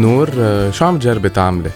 نور 0.00 0.30
شو 0.70 0.84
عم 0.84 0.98
تجربي 0.98 1.28
تعملي؟ 1.28 1.70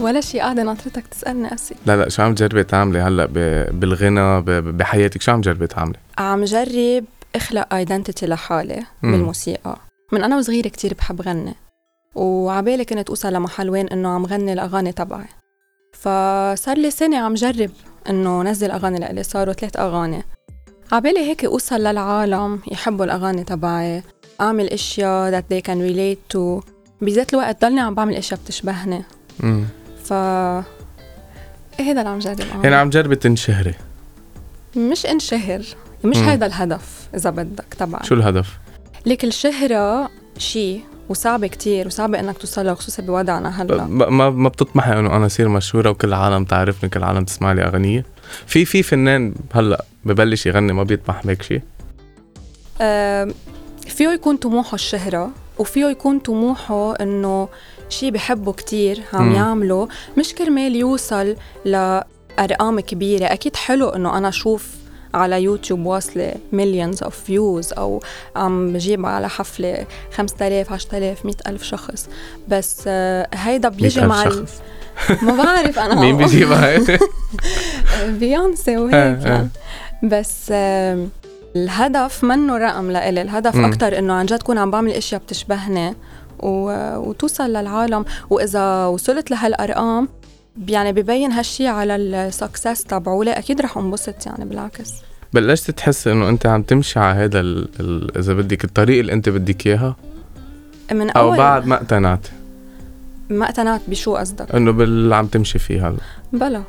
ولا 0.00 0.20
شيء 0.20 0.40
قاعدة 0.40 0.62
ناطرتك 0.62 1.06
تسألني 1.06 1.54
أسي 1.54 1.74
لا 1.86 1.96
لا 1.96 2.08
شو 2.08 2.22
عم 2.22 2.34
تجربي 2.34 2.64
تعملي 2.64 2.98
هلأ 2.98 3.26
بالغنى 3.72 4.40
بحياتك 4.72 5.22
شو 5.22 5.32
عم 5.32 5.40
تجربي 5.40 5.66
تعملي؟ 5.66 5.98
عم 6.18 6.44
جرب 6.44 7.04
اخلق 7.36 7.74
ايدنتيتي 7.74 8.26
لحالي 8.26 8.82
مم. 9.02 9.12
بالموسيقى 9.12 9.76
من 10.12 10.24
أنا 10.24 10.36
وصغيرة 10.36 10.68
كتير 10.68 10.94
بحب 10.94 11.22
غني 11.22 11.54
وعبالي 12.14 12.84
كنت 12.84 13.08
أوصل 13.08 13.32
لمحل 13.32 13.70
وين 13.70 13.88
إنه 13.88 14.08
عم 14.08 14.26
غني 14.26 14.52
الأغاني 14.52 14.92
تبعي 14.92 15.26
فصار 15.92 16.76
لي 16.78 16.90
سنة 16.90 17.18
عم 17.18 17.34
جرب 17.34 17.70
إنه 18.08 18.42
نزل 18.42 18.70
أغاني 18.70 18.98
لإلي 18.98 19.22
صاروا 19.22 19.52
ثلاث 19.54 19.76
أغاني 19.76 20.22
عبالي 20.92 21.20
هيك 21.20 21.44
أوصل 21.44 21.80
للعالم 21.80 22.60
يحبوا 22.72 23.04
الأغاني 23.04 23.44
تبعي 23.44 24.02
أعمل 24.40 24.68
أشياء 24.68 25.30
that 25.32 25.44
they 25.44 25.60
can 25.68 25.78
relate 25.78 26.36
to 26.36 26.71
بذات 27.02 27.34
الوقت 27.34 27.62
ضلني 27.64 27.80
عم 27.80 27.94
بعمل 27.94 28.14
أشياء 28.14 28.40
بتشبهني 28.44 29.02
مم. 29.40 29.64
ف 30.04 30.12
إيه 30.12 31.84
هذا 31.90 32.00
اللي 32.00 32.08
عم 32.08 32.18
جرب. 32.18 32.40
يعني 32.64 32.76
عم 32.76 32.90
تجربي 32.90 33.16
تنشهري 33.16 33.74
مش 34.76 35.06
انشهر 35.06 35.62
مش 36.04 36.16
مم. 36.16 36.28
هيدا 36.28 36.46
الهدف 36.46 37.08
إذا 37.14 37.30
بدك 37.30 37.74
تبعي 37.78 38.04
شو 38.04 38.14
الهدف؟ 38.14 38.58
ليك 39.06 39.24
الشهرة 39.24 40.10
شيء 40.38 40.80
وصعبة 41.08 41.46
كتير 41.46 41.86
وصعبة 41.86 42.20
إنك 42.20 42.38
توصل 42.38 42.64
لها 42.66 42.74
خصوصا 42.74 43.02
بوضعنا 43.02 43.62
هلأ 43.62 43.84
ما 43.84 44.08
ما 44.08 44.30
ما 44.30 44.48
بتطمحي 44.48 44.92
إنه 44.98 45.16
أنا 45.16 45.26
أصير 45.26 45.48
مشهورة 45.48 45.90
وكل 45.90 46.08
العالم 46.08 46.44
تعرفني 46.44 46.88
كل 46.90 46.98
العالم 47.00 47.24
تسمع 47.24 47.52
لي 47.52 47.62
أغنية 47.64 48.04
في 48.46 48.64
في 48.64 48.82
فنان 48.82 49.34
هلأ 49.54 49.84
ببلش 50.04 50.46
يغني 50.46 50.72
ما 50.72 50.82
بيطمح 50.82 51.26
بهيك 51.26 51.42
شيء 51.42 51.62
آم، 52.80 53.34
فيه 53.86 54.08
يكون 54.08 54.36
طموحه 54.36 54.74
الشهرة 54.74 55.30
وفيه 55.58 55.86
يكون 55.86 56.18
طموحه 56.18 56.94
إنه 57.00 57.48
شيء 57.88 58.10
بحبه 58.10 58.52
كتير 58.52 59.02
عم. 59.12 59.32
يعمله 59.32 59.88
مش 60.18 60.34
كرمال 60.34 60.76
يوصل 60.76 61.36
لأرقام 61.64 62.80
كبيرة 62.80 63.24
أكيد 63.26 63.56
حلو 63.56 63.88
إنه 63.88 64.18
أنا 64.18 64.28
أشوف 64.28 64.68
على 65.14 65.42
يوتيوب 65.42 65.86
واصلة 65.86 66.34
millions 66.52 67.02
of 67.02 67.20
views 67.24 67.72
أو 67.72 68.02
عم 68.36 68.72
بجيب 68.72 69.06
على 69.06 69.28
حفلة 69.28 69.86
5000 70.12 70.72
10000 70.72 71.26
100000 71.26 71.62
شخص 71.62 72.08
بس 72.48 72.84
آه، 72.86 73.28
هيدا 73.34 73.68
بيجي 73.68 74.00
100,000 74.00 74.08
مع 74.08 74.24
شخص 74.24 74.60
ما 75.22 75.42
بعرف 75.44 75.78
أنا 75.78 76.00
مين 76.00 76.16
بيجيبها؟ 76.16 76.78
بيونسي 78.06 78.76
وهيك 78.78 78.94
آه، 78.94 79.12
آه. 79.14 79.28
يعني 79.28 79.48
بس 80.02 80.52
الهدف 81.56 82.24
منه 82.24 82.58
رقم 82.58 82.90
لإلي 82.90 83.22
الهدف 83.22 83.56
مم. 83.56 83.64
أكتر 83.64 83.98
إنه 83.98 84.12
عن 84.12 84.26
جد 84.26 84.42
كون 84.42 84.58
عم 84.58 84.70
بعمل 84.70 84.90
أشياء 84.90 85.20
بتشبهني 85.20 85.94
و... 86.38 86.72
وتوصل 86.98 87.50
للعالم. 87.50 88.04
وإذا 88.30 88.86
وصلت 88.86 89.30
لهالأرقام 89.30 90.08
يعني 90.68 90.92
ببين 90.92 91.32
هالشي 91.32 91.66
على 91.66 91.96
السكسس 91.96 92.84
تبعولي 92.84 93.30
أكيد 93.30 93.60
رح 93.60 93.78
انبسط 93.78 94.26
يعني 94.26 94.44
بالعكس. 94.44 94.92
بلشت 95.32 95.70
تحس 95.70 96.08
إنه 96.08 96.28
أنت 96.28 96.46
عم 96.46 96.62
تمشي 96.62 96.98
على 96.98 97.18
هذا 97.24 97.40
ال... 97.40 97.68
ال... 97.80 98.18
إذا 98.18 98.34
بدك 98.34 98.64
الطريق 98.64 98.98
اللي 98.98 99.12
أنت 99.12 99.28
بدك 99.28 99.66
إياها؟ 99.66 99.96
من 100.92 101.10
أو 101.10 101.28
أول 101.28 101.36
بعد 101.36 101.66
ما 101.66 101.74
اقتنعت؟ 101.74 102.26
ما 103.30 103.44
اقتنعت 103.44 103.80
بشو 103.88 104.16
قصدك؟ 104.16 104.54
إنه 104.54 104.72
باللي 104.72 105.16
عم 105.16 105.26
تمشي 105.26 105.58
فيه 105.58 105.88
هلا. 105.88 105.96
بلا. 106.32 106.62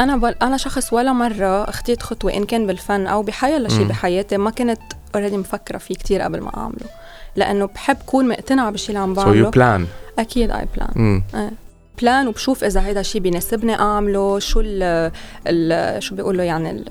أنا 0.00 0.16
بل... 0.16 0.34
أنا 0.42 0.56
شخص 0.56 0.92
ولا 0.92 1.12
مرة 1.12 1.62
أخطيت 1.68 2.02
خطوة 2.02 2.34
إن 2.34 2.44
كان 2.44 2.66
بالفن 2.66 3.06
أو 3.06 3.22
بحياة 3.22 3.68
شيء. 3.68 3.84
بحياتي 3.84 4.36
ما 4.36 4.50
كنت 4.50 4.80
already 5.14 5.36
مفكرة 5.36 5.78
فيه 5.78 5.94
كتير 5.94 6.20
قبل 6.22 6.40
ما 6.40 6.56
أعمله. 6.56 6.86
لأنه 7.36 7.66
بحب 7.66 7.96
كون 8.06 8.28
مقتنعة 8.28 8.70
بالشي 8.70 8.88
اللي 8.88 8.98
عم 8.98 9.14
so 9.14 9.20
بعمله. 9.20 9.36
you 9.38 9.50
plan 9.50 9.86
أكيد 10.18 10.50
I 10.50 10.66
plan 10.76 11.22
plan 12.02 12.28
وبشوف 12.28 12.64
إذا 12.64 12.86
هيدا 12.86 13.00
الشيء 13.00 13.20
بيناسبني 13.20 13.74
أعمله 13.80 14.38
شو 14.38 14.60
ال 14.60 15.10
ال 15.46 16.02
شو 16.02 16.14
بيقولوا 16.14 16.44
يعني 16.44 16.84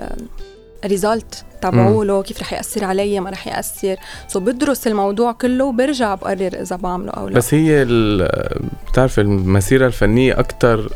ال 0.86 0.94
result 0.94 1.46
تبعوله 1.62 2.24
كيف 2.24 2.42
رح 2.42 2.54
يأثر 2.54 2.86
علي 2.86 3.20
ما 3.20 3.30
رح 3.30 3.48
يأثر. 3.48 3.96
so 4.28 4.40
بدرس 4.40 4.88
الموضوع 4.88 5.32
كله 5.32 5.66
وبرجع 5.66 6.16
بقرر 6.16 6.62
إذا 6.62 6.76
بعمله 6.76 7.12
أو 7.12 7.28
لا. 7.28 7.36
بس 7.36 7.54
هي 7.54 7.82
ال- 7.82 8.62
بتعرف 8.92 9.20
المسيرة 9.20 9.88
الفنية 9.88 10.40
أكثر 10.40 10.90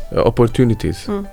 مم. 1.08 1.24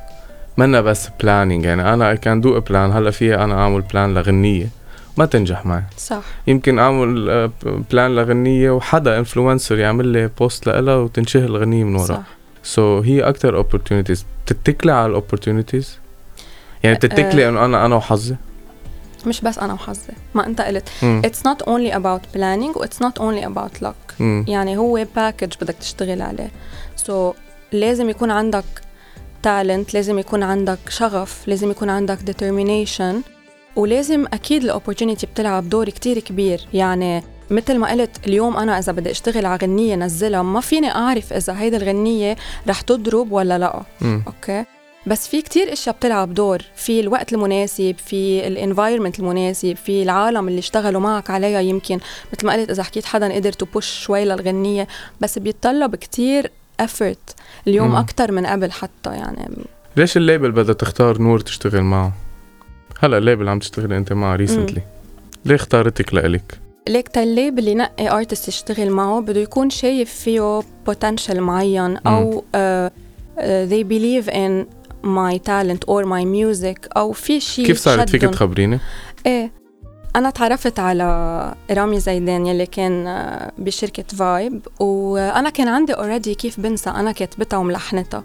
منا 0.59 0.81
بس 0.81 1.09
planning 1.21 1.65
يعني 1.65 1.93
أنا 1.93 2.15
كان 2.15 2.41
do 2.41 2.59
plan 2.59 2.91
هلأ 2.91 3.11
فيها 3.11 3.43
أنا 3.43 3.53
أعمل 3.61 3.81
plan 3.81 4.13
لغنية. 4.13 4.69
ما 5.17 5.25
تنجح 5.25 5.65
معي. 5.65 5.83
صح. 5.97 6.21
يمكن 6.47 6.79
أعمل 6.79 7.29
آه، 7.29 7.51
plan 7.91 8.15
لغنية 8.15 8.71
وحدا 8.71 9.17
influencer 9.19 9.77
يعمل 9.77 10.07
لي 10.07 10.29
post 10.39 10.67
لها 10.69 10.95
وتنشهر 10.95 11.43
الغنية 11.43 11.83
من 11.83 11.95
ورا. 11.95 12.05
صح. 12.05 12.21
so, 12.63 13.01
so, 13.01 13.05
هي 13.05 13.21
أكثر 13.21 13.63
opportunities. 13.63 14.19
بتتكلي 14.45 14.91
على 14.91 15.05
الاوبورتونيتيز 15.05 15.97
يعني 16.83 16.95
بتتكلي 16.95 17.49
إنه 17.49 17.65
أنا 17.65 17.85
أنا 17.85 17.95
وحظي؟ 17.95 18.35
مش 19.27 19.41
بس 19.41 19.59
أنا 19.59 19.73
وحظي 19.73 20.13
ما 20.35 20.47
أنت 20.47 20.61
قلت. 20.61 20.89
مم. 21.03 21.21
it's 21.25 21.39
not 21.49 21.65
only 21.65 21.93
about 21.93 22.37
planning 22.37 22.77
و 22.77 22.85
it's 22.85 22.99
not 23.05 23.19
only 23.19 23.45
about 23.45 23.83
luck. 23.85 24.19
مم. 24.21 24.45
يعني 24.47 24.77
هو 24.77 25.05
package 25.15 25.53
بدك 25.61 25.75
تشتغل 25.75 26.21
عليه. 26.21 26.51
so, 26.95 27.31
so, 27.31 27.35
لازم 27.71 28.09
يكون 28.09 28.31
عندك 28.31 28.63
talent 29.43 29.93
لازم 29.93 30.19
يكون 30.19 30.43
عندك 30.43 30.79
شغف 30.89 31.47
لازم 31.47 31.71
يكون 31.71 31.89
عندك 31.89 32.19
determination 32.19 33.15
ولازم 33.75 34.25
أكيد 34.33 34.63
ال 34.63 34.68
opportunity 34.68 35.25
بتلعب 35.25 35.69
دور 35.69 35.89
كتير 35.89 36.19
كبير. 36.19 36.61
يعني 36.73 37.23
مثل 37.49 37.77
ما 37.77 37.91
قلت 37.91 38.27
اليوم 38.27 38.57
أنا 38.57 38.79
إذا 38.79 38.91
بدي 38.91 39.11
أشتغل 39.11 39.45
على 39.45 39.59
غنية 39.61 39.95
نزلها 39.95 40.41
ما 40.41 40.59
فيني 40.59 40.91
أعرف 40.95 41.33
إذا 41.33 41.59
هيدي 41.59 41.77
الغنية 41.77 42.35
رح 42.67 42.81
تضرب 42.81 43.31
ولا 43.31 43.57
لأ. 43.57 43.81
مم. 44.01 44.23
okay؟ 44.27 44.65
بس 45.07 45.27
في 45.27 45.41
كتير 45.41 45.73
أشياء 45.73 45.95
بتلعب 45.95 46.33
دور. 46.33 46.61
في 46.75 46.99
الوقت 46.99 47.33
المناسب 47.33 47.95
في 48.05 48.47
ال 48.47 48.53
environment 48.53 49.19
المناسب 49.19 49.75
في 49.85 50.03
العالم 50.03 50.47
اللي 50.47 50.59
اشتغلوا 50.59 51.01
معك 51.01 51.29
عليها 51.29 51.59
يمكن. 51.59 51.99
مثل 52.33 52.47
ما 52.47 52.53
قلت 52.53 52.69
إذا 52.69 52.83
حكيت 52.83 53.05
حدا 53.05 53.33
قدر 53.33 53.51
ت 53.51 53.61
push 53.61 53.99
شوي 53.99 54.25
للغنية 54.25 54.87
بس 55.21 55.39
بيتطلب 55.39 55.95
كتير 55.95 56.51
effort 56.81 57.33
اليوم 57.67 57.87
مم. 57.87 57.95
أكثر 57.95 58.31
من 58.31 58.45
قبل 58.45 58.71
حتى 58.71 59.09
يعني 59.09 59.47
ليش 59.95 60.17
ال 60.17 60.23
label 60.23 60.51
بدها 60.51 60.73
تختار 60.73 61.21
نور 61.21 61.39
تشتغل 61.39 61.81
معه؟ 61.81 62.13
هلا 62.99 63.17
ال 63.17 63.22
label 63.22 63.49
عم 63.49 63.59
تشتغلي 63.59 63.97
أنت 63.97 64.13
معه 64.13 64.35
recently 64.35 64.81
ليه 65.45 65.55
اختارتك 65.55 66.13
لإلك؟ 66.13 66.59
ليك 66.87 67.07
the 67.07 67.27
label 67.27 67.59
اللي 67.59 67.71
ينقي 67.71 68.09
artist 68.17 68.47
يشتغل 68.47 68.89
معه 68.89 69.19
بده 69.21 69.39
يكون 69.39 69.69
شايف 69.69 70.13
فيه 70.13 70.61
potential 70.61 71.35
معين 71.35 71.97
أو 71.97 72.39
uh, 72.39 72.55
uh, 72.55 73.41
they 73.71 73.83
believe 73.83 74.29
in 74.33 74.65
my 75.03 75.37
talent 75.37 75.81
or 75.87 76.03
my 76.05 76.23
music 76.25 76.97
أو 76.97 77.11
في 77.11 77.39
شيء 77.39 77.65
كيف 77.65 77.77
صارت 77.77 78.09
فيك. 78.09 78.21
تخبريني؟ 78.21 78.79
إيه 79.25 79.51
أنا 80.15 80.29
تعرفت 80.29 80.79
على 80.79 81.55
رامي 81.71 81.99
زيدان 81.99 82.45
يلي 82.45 82.65
كان 82.65 83.07
آه، 83.07 83.51
بشركة 83.57 84.03
فايب 84.03 84.67
وأنا 84.79 85.49
كان 85.49 85.67
عندي 85.67 85.93
already 85.93 86.35
كيف 86.35 86.59
بنسى 86.59 86.89
أنا 86.89 87.11
كاتبتها 87.11 87.57
وملحنتها. 87.57 88.23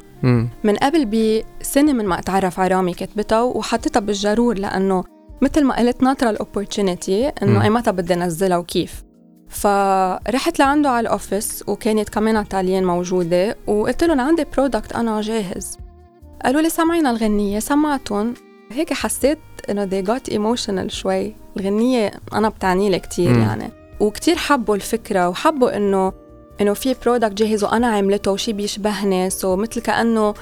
من 0.65 0.77
قبل 0.77 1.05
بسنة 1.61 1.93
من 1.93 2.07
ما 2.07 2.19
أتعرف 2.19 2.61
على 2.61 2.75
رامي 2.75 2.95
كاتبتها 2.95 3.43
وحطيتها 3.43 4.01
بالجرور 4.01 4.59
لأنه 4.59 5.05
مثل 5.43 5.65
ما 5.65 5.79
قلت 5.79 6.03
ناطره 6.03 6.31
ال 6.31 6.39
opportunity 6.39 7.25
مم. 7.25 7.33
انه 7.43 7.63
اي 7.65 7.71
متى 7.71 7.93
بدي 7.93 8.15
أنزلها 8.15 8.57
وكيف 8.57 9.05
فرحت 9.49 10.59
لعنده 10.59 10.91
على 10.91 11.01
ال 11.01 11.10
office 11.10 11.65
وكانت 11.67 12.09
كمان 12.09 12.49
تاليين 12.49 12.85
موجودة 12.85 13.57
وقلت 13.67 14.05
لهم 14.05 14.21
عندي 14.21 14.45
product 14.57 14.93
أنا 14.93 15.21
جاهز 15.21 15.79
قالوا 16.45 16.61
لي 16.61 16.71
سمعينا 16.71 17.11
الغنية 17.11 17.59
سمعتهم 17.59 18.35
هيك 18.73 18.93
حسيت 18.93 19.39
إنه 19.71 19.87
they 19.87 20.07
got 20.07 20.33
emotional 20.35 20.89
شوي. 20.89 21.35
الغنية 21.57 22.13
أنا 22.33 22.49
بتعني 22.49 22.91
لي 22.91 22.99
كثير 22.99 23.31
مم. 23.31 23.43
يعني. 23.43 23.71
وكتير 24.01 24.37
حبوا 24.37 24.77
الفكرة 24.77 25.29
وحبوا 25.29 25.77
إنه 25.77 26.13
إنه 26.61 26.75
في 26.75 26.95
product 27.05 27.33
جاهز 27.33 27.65
وأنا 27.65 27.87
عملته 27.87 28.31
وشي 28.31 28.53
بيشبهني. 28.53 29.31
so 29.31 29.57
مثل 29.57 29.81
كأنه 29.81 30.35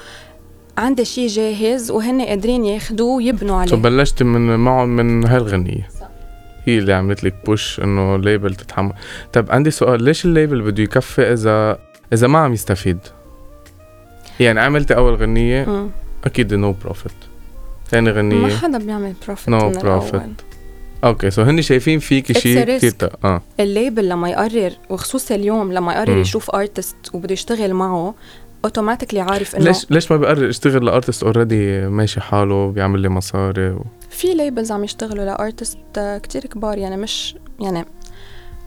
عندي 0.77 1.05
شي 1.05 1.27
جاهز 1.27 1.91
وهن 1.91 2.21
قادرين 2.21 2.65
ياخدوه 2.65 3.15
ويبنوا 3.15 3.55
عليه. 3.55 3.69
سو 3.69 3.77
بلشت 3.77 4.23
من 4.23 4.55
معهم 4.55 4.89
من 4.89 5.27
هالغنية. 5.27 5.89
صح. 5.99 6.07
هي 6.65 6.77
اللي 6.77 6.93
عملت 6.93 7.23
لك 7.23 7.35
push 7.45 7.79
إنه 7.79 8.17
label 8.17 8.55
تتحمل. 8.55 8.93
طب 9.33 9.51
عندي 9.51 9.71
سؤال 9.71 10.03
ليش 10.03 10.25
ال 10.25 10.31
label 10.31 10.61
بده 10.61 10.83
يكفي 10.83 11.33
إذا 11.33 11.77
إذا 12.13 12.27
ما 12.27 12.39
عم 12.39 12.53
يستفيد؟ 12.53 12.99
يعني 14.39 14.59
عملتي 14.59 14.95
أول 14.95 15.15
غنية 15.15 15.65
مم. 15.65 15.89
أكيد 16.25 16.53
no 16.53 16.71
profit 16.83 17.11
ثاني 17.93 18.11
ما 18.11 18.17
غنية 18.17 18.55
حدا 18.55 18.77
بيعمل 18.77 19.13
profit 19.25 19.49
no 19.49 19.69
profit 19.69 20.21
okay 21.03 21.31
so 21.31 21.41
هن 21.41 21.61
شايفين 21.61 21.99
فيك 21.99 22.31
شيء. 22.37 22.63
كثير 22.63 23.09
آه 23.23 23.41
ال 23.59 23.67
label 23.67 24.09
لما 24.09 24.29
يقرر 24.29 24.71
وخصوصا 24.89 25.35
اليوم 25.35 25.73
لما 25.73 25.93
يقرر 25.93 26.13
مم. 26.15 26.21
يشوف 26.21 26.51
artist 26.55 26.95
وبده 27.13 27.33
يشتغل 27.33 27.73
معه 27.73 28.15
automatically 28.65 29.19
عارف 29.19 29.55
إنه 29.55 29.65
ليش 29.65 29.85
ليش 29.89 30.11
ما 30.11 30.17
بقرر 30.17 30.49
اشتغل 30.49 30.85
ل 30.85 30.90
artist 30.90 31.23
already 31.23 31.87
ماشي 31.87 32.21
حاله 32.21 32.71
بيعمل 32.71 32.99
لي 32.99 33.09
مصاري 33.09 33.69
و... 33.69 33.85
في 34.09 34.33
labels 34.33 34.71
عم 34.71 34.83
يشتغلوا 34.83 35.25
ل 35.25 35.32
artist 35.32 35.77
كتير 36.23 36.45
كبار 36.45 36.77
يعني 36.77 36.97
مش 36.97 37.35
يعني 37.59 37.85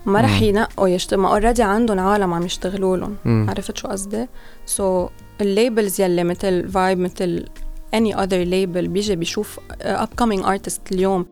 ما 0.06 0.20
رح. 0.20 0.43
ينقوا 0.43 0.88
يشتغلوا 0.88 1.23
ما 1.23 1.31
already 1.31 1.62
عندهم 1.62 1.99
عالم 1.99 2.34
عم 2.34 2.46
يشتغلوا 2.46 2.96
لهم. 2.96 3.17
عرفت 3.50 3.76
شو 3.76 3.88
قصدي؟ 3.88 4.26
so, 4.67 5.11
so, 5.41 5.59
ال 5.59 5.65
labels 5.65 6.00
يلي 6.00 6.25
مثل 6.25 6.69
فايب 6.69 6.99
مثل 6.99 7.44
any 7.94 8.15
other 8.15 8.44
label 8.44 8.88
بيجي 8.88 9.17
بيشوف 9.17 9.61
uh, 9.61 9.85
upcoming 9.85 10.43
artist 10.44 10.81
اليوم. 10.93 11.27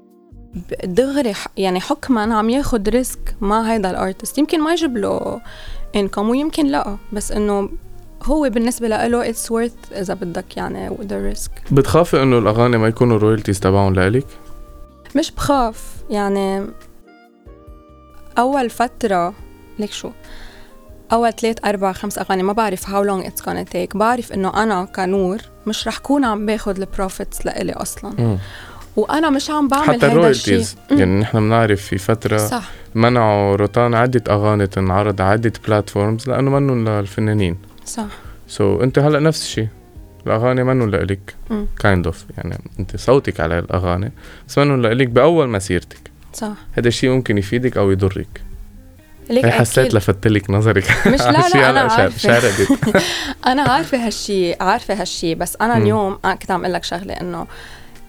دغري 0.84 1.34
يعني 1.56 1.80
حكما 1.80 2.34
عم 2.34 2.50
ياخد 2.50 2.88
risk 2.88 3.36
مع 3.40 3.62
هيدا 3.62 3.90
ال 3.90 3.97
artist 3.97 4.38
يمكن 4.38 4.60
ما 4.60 4.72
يجيب 4.72 4.96
له 4.96 5.40
income 5.96 6.28
ويمكن 6.28 6.66
لا 6.66 6.96
بس 7.12 7.32
إنه 7.32 7.70
هو 8.22 8.50
بالنسبة 8.50 8.88
له 8.88 9.28
it's 9.28 9.52
worth 9.52 9.92
إذا 9.92 10.14
بدك 10.14 10.56
يعني 10.56 10.88
the 10.88 11.36
risk. 11.36 11.72
بتخافي 11.72 12.22
إنه 12.22 12.38
الأغاني 12.38 12.78
ما 12.78 12.88
يكونوا 12.88 13.18
royalties 13.18 13.60
تبعهم 13.60 13.94
لإلك؟ 13.94 14.26
مش 15.16 15.30
بخاف 15.30 16.04
يعني 16.10 16.66
أول 18.38 18.70
فترة 18.70 19.34
ليك 19.78 19.92
شو 19.92 20.10
أول 21.12 21.32
ثلاث 21.32 21.64
أربع 21.64 21.92
خمس 21.92 22.18
أغاني 22.18 22.42
ما 22.42 22.52
بعرف 22.52 22.84
how 22.84 23.04
long 23.06 23.28
it's 23.28 23.44
gonna 23.44 23.64
take. 23.74 23.96
بعرف 23.96 24.32
إنه 24.32 24.62
أنا 24.62 24.84
كنور 24.84 25.38
مش 25.66 25.88
رح 25.88 25.98
كون 25.98 26.24
عم 26.24 26.46
باخد 26.46 26.78
ال 26.78 26.87
profits 26.87 27.46
لإلي 27.46 27.72
أصلا. 27.72 28.12
مم. 28.18 28.38
وأنا 28.96 29.30
مش 29.30 29.50
عم 29.50 29.68
بعمل 29.68 29.84
حتى 29.84 29.92
هيدا 29.92 30.06
الشيء 30.06 30.54
ال 30.54 30.57
royalties 30.57 30.76
يعني 30.90 31.20
نحن 31.20 31.38
بنعرف 31.38 31.82
في 31.82 31.98
فترة 31.98 32.36
صح. 32.36 32.70
منعوا 32.94 33.56
روتانا 33.56 33.98
عدة 33.98 34.34
أغاني 34.34 34.66
تنعرض 34.66 35.20
على 35.20 35.30
عدة 35.30 35.52
platforms 35.66 36.28
لأنه 36.28 36.50
منن 36.50 36.88
للفنانين. 36.88 37.56
صح. 37.86 38.06
so, 38.48 38.78
so, 38.78 38.82
أنت 38.82 38.98
هلأ 38.98 39.20
نفس 39.20 39.42
الشيء 39.42 39.68
الأغاني 40.26 40.64
منن 40.64 40.90
لإلك. 40.90 41.34
kind 41.80 42.06
of 42.06 42.24
يعني 42.38 42.58
أنت 42.78 42.96
صوتك 42.96 43.40
على 43.40 43.58
الأغاني 43.58 44.12
بس 44.48 44.58
منن 44.58 44.82
لإلك 44.82 45.08
بأول 45.08 45.48
مسيرتك. 45.48 46.10
صح. 46.32 46.52
هذا 46.72 46.88
الشيء 46.88 47.10
ممكن 47.10 47.38
يفيدك 47.38 47.76
أو 47.76 47.90
يضرك. 47.90 48.42
ليك 49.30 49.46
حسيت 49.46 49.78
أكيد 49.78 49.94
لفتلك 49.94 50.50
نظرك 50.50 50.84
مش 51.06 51.20
لا 51.20 51.30
لا 51.32 51.46
أنا 51.70 51.70
هلأ 51.70 51.88
شار- 51.88 52.00
عارفة 52.00 52.18
شاردت 52.18 52.68
أنا 53.46 53.62
عارفة 53.62 54.06
هالشي 54.06 54.54
عارفة 54.60 54.94
هالشي 54.94 55.34
بس 55.34 55.56
مم. 55.76 55.82
اليوم 55.82 56.18
أنا 56.24 56.34
كنت 56.34 56.50
عم 56.50 56.60
أقول 56.60 56.72
لك 56.74 56.84
شغلة 56.84 57.12
إنه 57.14 57.46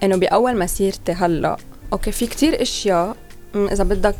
إنه 0.02 0.16
بأول 0.16 0.58
مسيرتي 0.58 1.12
هلأ 1.12 1.56
okay 1.92 2.12
في 2.12 2.26
كتير 2.26 2.62
أشياء 2.62 3.16
م، 3.54 3.66
إذا 3.68 3.84
بدك 3.84 4.16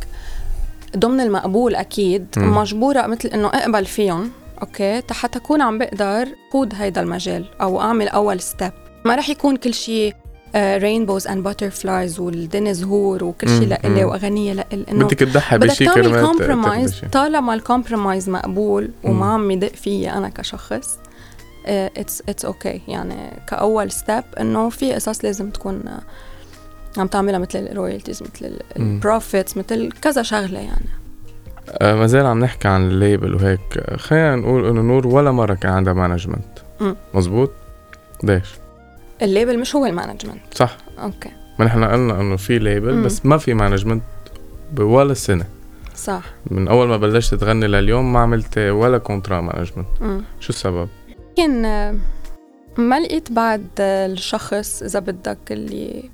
ضمن 0.97 1.21
المقبول 1.21 1.75
أكيد 1.75 2.27
مم. 2.37 2.57
مجبورة 2.59 3.07
مثل 3.07 3.29
إنه 3.29 3.49
أقبل 3.49 3.87
فيهم 3.87 4.31
okay 4.63 5.03
حتى 5.11 5.39
أكون 5.39 5.63
عم 5.63 5.79
بقدر 5.79 6.29
خوض 6.53 6.73
هيدا 6.75 7.01
المجال 7.01 7.45
أو 7.61 7.81
أعمل 7.81 8.09
أول 8.09 8.41
step 8.41 8.73
ما 9.05 9.15
رح 9.15 9.29
يكون 9.29 9.57
كل 9.57 9.75
شيء 9.75 10.15
rainbows 10.57 11.27
and 11.27 11.45
butterflies 11.45 12.21
والدنيا 12.21 12.73
زهور 12.73 13.25
وكل 13.25 13.49
شيء. 13.49 13.69
لإلي 13.69 14.05
مم. 14.05 14.11
وأغنية 14.11 14.53
لإلي 14.53 14.85
إنه 14.91 15.07
بدك 15.07 15.19
تضحي 15.19 15.59
بدك 15.59 15.67
بشي 15.71 15.85
تعمل 15.85 16.03
كرمال 16.03 16.25
compromise. 16.25 17.03
طالما 17.13 17.55
ال 17.55 17.62
compromise 17.62 18.31
مقبول 18.31 18.91
وما. 19.05 19.27
عم 19.27 19.51
يدق 19.51 19.75
فيي 19.75 20.13
أنا 20.13 20.29
كشخص 20.29 20.99
it's 21.67 22.23
it's 22.29 22.45
okay 22.45 22.81
يعني 22.89 23.33
كأول 23.49 23.91
step 23.91 24.25
إنه 24.41 24.69
في 24.69 24.93
قصص 24.93 25.25
لازم 25.25 25.51
تكون 25.51 25.83
آه، 25.89 26.01
عم 27.01 27.07
تعملها 27.07 27.39
مثل 27.39 27.59
ال 27.59 27.65
royalties 27.65 28.23
مثل. 28.23 28.53
ال 28.77 28.87
profits 28.87 29.57
مثل 29.57 29.93
كذا 30.03 30.23
شغلة 30.23 30.59
يعني 30.59 30.87
آه، 31.69 31.95
ما 31.95 32.07
زال 32.07 32.27
عم 32.27 32.41
نحكي 32.41 32.69
عن 32.69 32.89
ال 32.89 32.96
label 32.96 33.35
وهيك 33.35 33.91
خلينا 33.97 34.37
نقول 34.37 34.67
إنه 34.67 34.81
نور 34.81 35.07
ولا 35.07 35.31
مرة 35.31 35.55
كان 35.55 35.73
عندها 35.73 35.93
management. 35.93 36.59
مزبوط 37.15 37.51
ليش 38.25 38.47
ال 39.23 39.29
label 39.29 39.59
مش 39.59 39.77
هو 39.77 39.87
ال 39.87 39.91
management. 39.91 40.41
صح. 40.55 40.77
okay. 40.99 41.31
ما 41.59 41.65
نحن 41.65 41.85
قلنا 41.85 42.21
إنه 42.21 42.37
في 42.37 42.59
label. 42.59 43.03
بس 43.03 43.27
ما 43.27 43.39
في 43.39 43.55
management 43.55 44.03
بولا 44.73 45.15
سنة. 45.15 45.45
صح. 45.97 46.23
من 46.51 46.69
أول 46.69 46.89
ما 46.89 46.97
بلشت 46.97 47.35
تغني 47.35 47.67
لليوم 47.67 48.13
ما 48.13 48.21
عملت 48.21 48.59
ولا 48.59 48.99
contrat 48.99 49.41
management. 49.41 49.87
شو 50.41 50.49
السبب؟ 50.49 50.89
يمكن 51.39 51.65
آه، 51.65 51.95
ما 52.77 53.01
لقيت 53.01 53.33
بعد 53.33 53.67
آه، 53.81 54.07
الشخص 54.07 54.83
إذا 54.83 54.99
بدك 54.99 55.39
اللي 55.51 56.11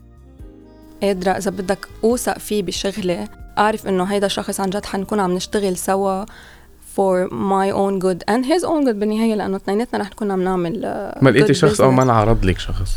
قادرة 1.03 1.31
إذا 1.31 1.51
بدك 1.51 1.89
أوثق 2.05 2.39
فيه 2.39 2.63
بشغلي 2.63 3.29
أعرف 3.59 3.87
إنه 3.87 4.05
هيدا 4.05 4.27
الشخص 4.27 4.61
عن 4.61 4.71
جد 4.71 4.85
حنكون 4.85 5.21
عم 5.21 5.33
نشتغل 5.33 5.77
سوا. 5.77 6.25
For 6.97 7.29
my 7.31 7.71
own 7.71 7.99
good 8.05 8.19
and 8.35 8.45
his 8.45 8.65
own 8.65 8.85
good 8.85 8.97
بالنهاية 8.97 9.35
لأنه 9.35 9.57
اثنيناتنا 9.57 10.01
رح 10.01 10.07
نكون 10.07 10.31
عم 10.31 10.43
نعمل 10.43 10.85
آه، 10.85 11.19
ما 11.23 11.31
لقيتي 11.31 11.55
شخص 11.55 11.81
أو. 11.81 11.91
ما 11.91 12.03
انعرض 12.03 12.45
لك 12.45 12.59
شخص 12.59 12.91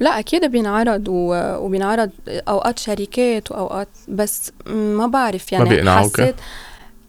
لا 0.00 0.18
أكيد 0.18 0.44
بينعرض 0.44 1.08
و... 1.08 1.34
وبينعرض 1.64 2.10
أوقات 2.28 2.78
شركات 2.78 3.50
وأوقات 3.50 3.88
بس 4.08 4.52
ما 4.66 5.06
بعرف 5.06 5.52
يعني 5.52 5.68
بيقنعوك؟ 5.68 6.20
حسيت 6.20 6.34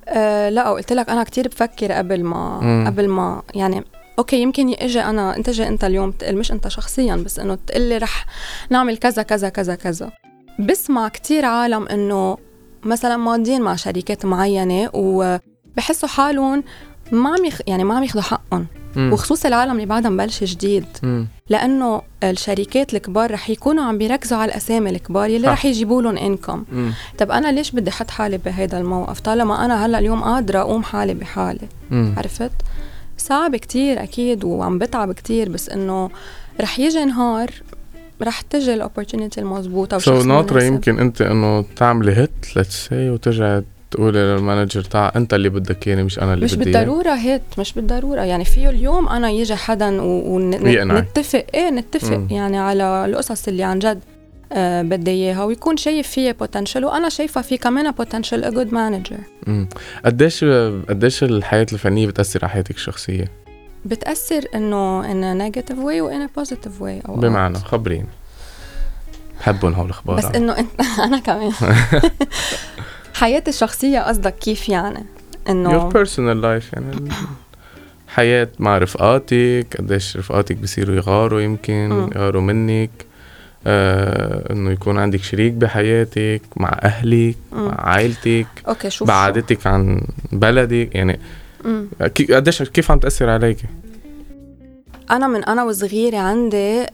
آه 0.08 0.50
لا 0.50 0.70
قلت 0.72 0.94
لك 0.94 1.10
أنا 1.10 1.24
كتير 1.24 1.48
بفكر 1.48 1.92
قبل 1.92 2.24
ما 2.24 2.60
مم. 2.62 2.88
قبل 2.88 3.08
ما 3.08 3.42
يعني 3.56 3.84
أوكي 4.20 4.42
يمكن 4.42 4.74
أجي 4.80 5.02
أنا 5.02 5.38
أنت 5.38 5.50
جاي 5.50 5.68
أنت 5.68 5.84
اليوم 5.84 6.12
تقل 6.12 6.36
مش 6.36 6.52
أنت 6.52 6.68
شخصيا 6.68 7.16
بس 7.16 7.40
إنه 7.40 7.58
تقول 7.68 7.82
لي 7.82 7.98
رح 7.98 8.26
نعمل 8.70 8.98
كذا 8.98 9.22
كذا 9.22 9.50
كذا 9.50 9.76
كذا 9.76 10.12
بسمع 10.60 11.08
كتير 11.08 11.46
عالم 11.46 11.88
إنه 11.88 12.38
مثلا 12.84 13.18
ماضيين 13.18 13.62
مع 13.62 13.76
شركات 13.76 14.26
معينة 14.26 14.90
وبحسوا 15.78 16.10
حالهم 16.10 16.64
ما 17.12 17.30
عم 17.30 17.46
يخ... 17.46 17.62
يعني 17.68 17.84
ما 17.84 17.98
عم 17.98 18.04
ياخذوا 18.04 18.24
حقهم. 18.24 18.68
وخصوصا 18.98 19.48
العالم 19.50 19.72
اللي 19.72 19.86
بعدها 19.86 20.12
مبلش 20.12 20.44
جديد. 20.44 20.86
لأنه 21.50 22.02
الشركات 22.24 22.94
الكبار 22.94 23.32
رح 23.32 23.50
يكونوا 23.50 23.84
عم 23.84 23.98
بيركزوا 23.98 24.38
على 24.38 24.52
الأسامي 24.52 24.90
الكبار 24.90 25.30
يلي. 25.30 25.48
رح 25.48 25.66
يجيبوا 25.66 26.02
لهم 26.02 26.18
انكم. 26.18 26.64
طب 27.18 27.32
أنا 27.32 27.52
ليش 27.52 27.72
بدي 27.72 27.90
أحط 27.90 28.10
حالي 28.12 28.38
بهذا 28.38 28.78
الموقف 28.78 29.20
طالما 29.20 29.66
أنا 29.66 29.86
هلأ 29.86 30.00
اليوم 30.00 30.24
قادرة 30.24 30.60
أقوم 30.60 30.84
حالي 30.84 31.14
بحالي 31.14 31.68
مم. 31.92 32.14
عرفت 32.18 32.52
صعب 33.18 33.56
كتير 33.56 34.04
أكيد 34.04 34.44
وعم 34.44 34.78
بتعب 34.80 35.12
كتير 35.12 35.50
بس 35.50 35.70
إنه 35.70 36.10
رح 36.62 36.80
يجي 36.80 37.06
نهار 37.06 37.52
رح 38.22 38.42
تجي 38.42 38.74
ال 38.74 38.79
opportunity 38.79 39.42
المضبوطه 39.42 39.98
so 39.98 40.24
ناطرة 40.24 40.54
مناسب. 40.54 40.74
يمكن 40.74 41.00
أنت 41.00 41.22
إنه 41.22 41.66
تعملي 41.76 42.18
hate 42.18 42.56
let's 42.56 42.88
see 42.88 43.10
وترجعي 43.10 43.64
تقولي 43.98 44.20
لل 44.20 44.33
manager 44.33 44.82
تاع 44.82 45.12
أنت 45.16 45.34
اللي 45.34 45.50
بدك 45.50 45.88
إياني 45.88 46.04
مش 46.04 46.20
أنا 46.20 46.34
اللي 46.34 46.46
مش 46.46 46.56
بدي 46.56 46.72
بالضرورة 46.72 47.14
هيك 47.16 47.42
مش 47.58 47.74
بالضرورة 47.74 48.22
يعني 48.22 48.46
فيه 48.46 48.70
اليوم 48.70 49.10
أنا 49.10 49.30
يجي 49.30 49.56
حدا. 49.56 50.02
ونتفق 50.02 51.46
إيه 51.54 51.70
نتفق 51.70 52.18
مم. 52.18 52.28
يعني 52.32 52.58
على 52.58 53.06
القصص 53.06 53.48
اللي 53.48 53.64
عن 53.64 53.80
جد 53.80 54.00
آه 54.54 54.82
بدي 54.82 55.12
إياها 55.12 55.44
ويكون 55.44 55.78
شايف 55.78 56.08
فيها 56.08 56.32
potential 56.32 56.86
وأنا 56.86 57.10
شايفة 57.10 57.42
في 57.42 57.58
كمان 57.58 57.92
potential 57.92 58.44
a 58.44 58.50
good 58.50 58.74
manager. 58.74 59.18
قديش 60.06 60.44
قديش 60.90 61.24
الحياة 61.24 61.68
الفنية 61.74 62.08
بتأثر 62.08 62.40
على 62.44 62.52
حياتك 62.54 62.76
الشخصية؟ 62.76 63.32
بتأثر 63.86 64.46
إنه 64.56 65.12
in 65.12 65.38
negative 65.38 65.80
way 65.80 66.02
و 66.02 66.11
in 66.11 66.30
positive 66.38 66.82
way 66.82 67.02
بمعنى 67.08 67.60
خبريني 67.60 68.08
بحبهم 69.40 69.74
هول 69.74 69.86
الأخبار 69.86 70.18
بس 70.18 70.26
إنه 70.26 70.58
انت 70.58 70.70
أنا 71.06 71.20
كمان 71.20 71.52
حياتي 73.18 73.50
الشخصية 73.50 74.00
قصدك 74.00 74.36
كيف 74.36 74.70
يعني 74.70 75.00
your 75.00 75.50
انه 75.50 75.90
personal 75.90 76.42
life 76.44 76.74
يعني 76.74 77.10
حياة 78.08 78.48
مع 78.60 78.78
رفقاتك 78.78 79.68
قديش 79.80 80.18
رفقاتك 80.18 80.58
بصيروا 80.58 80.96
يغاروا 80.96 81.42
يمكن 81.42 81.90
مم. 81.90 82.10
يغاروا 82.16 82.42
منك 82.42 82.90
آه 83.68 84.54
إنه 84.54 84.72
يكون 84.72 84.98
عندك 84.98 85.24
شريك 85.24 85.54
بحياتك 85.54 86.42
مع 86.58 86.80
أهلك 86.84 87.36
مم. 87.52 87.66
مع 87.68 87.76
عائلتك 87.82 88.48
okay 88.68 88.90
شوف 88.90 89.08
بعادتك 89.08 89.68
عن 89.68 90.02
بلدك 90.32 90.96
يعني 90.96 91.20
قديش 92.30 92.64
كيف 92.64 92.92
عم 92.92 93.00
تأثر 93.00 93.30
عليك 93.30 93.58
أنا 95.12 95.28
من 95.28 95.44
أنا 95.44 95.64
وصغيرة 95.64 96.18
عندي 96.18 96.86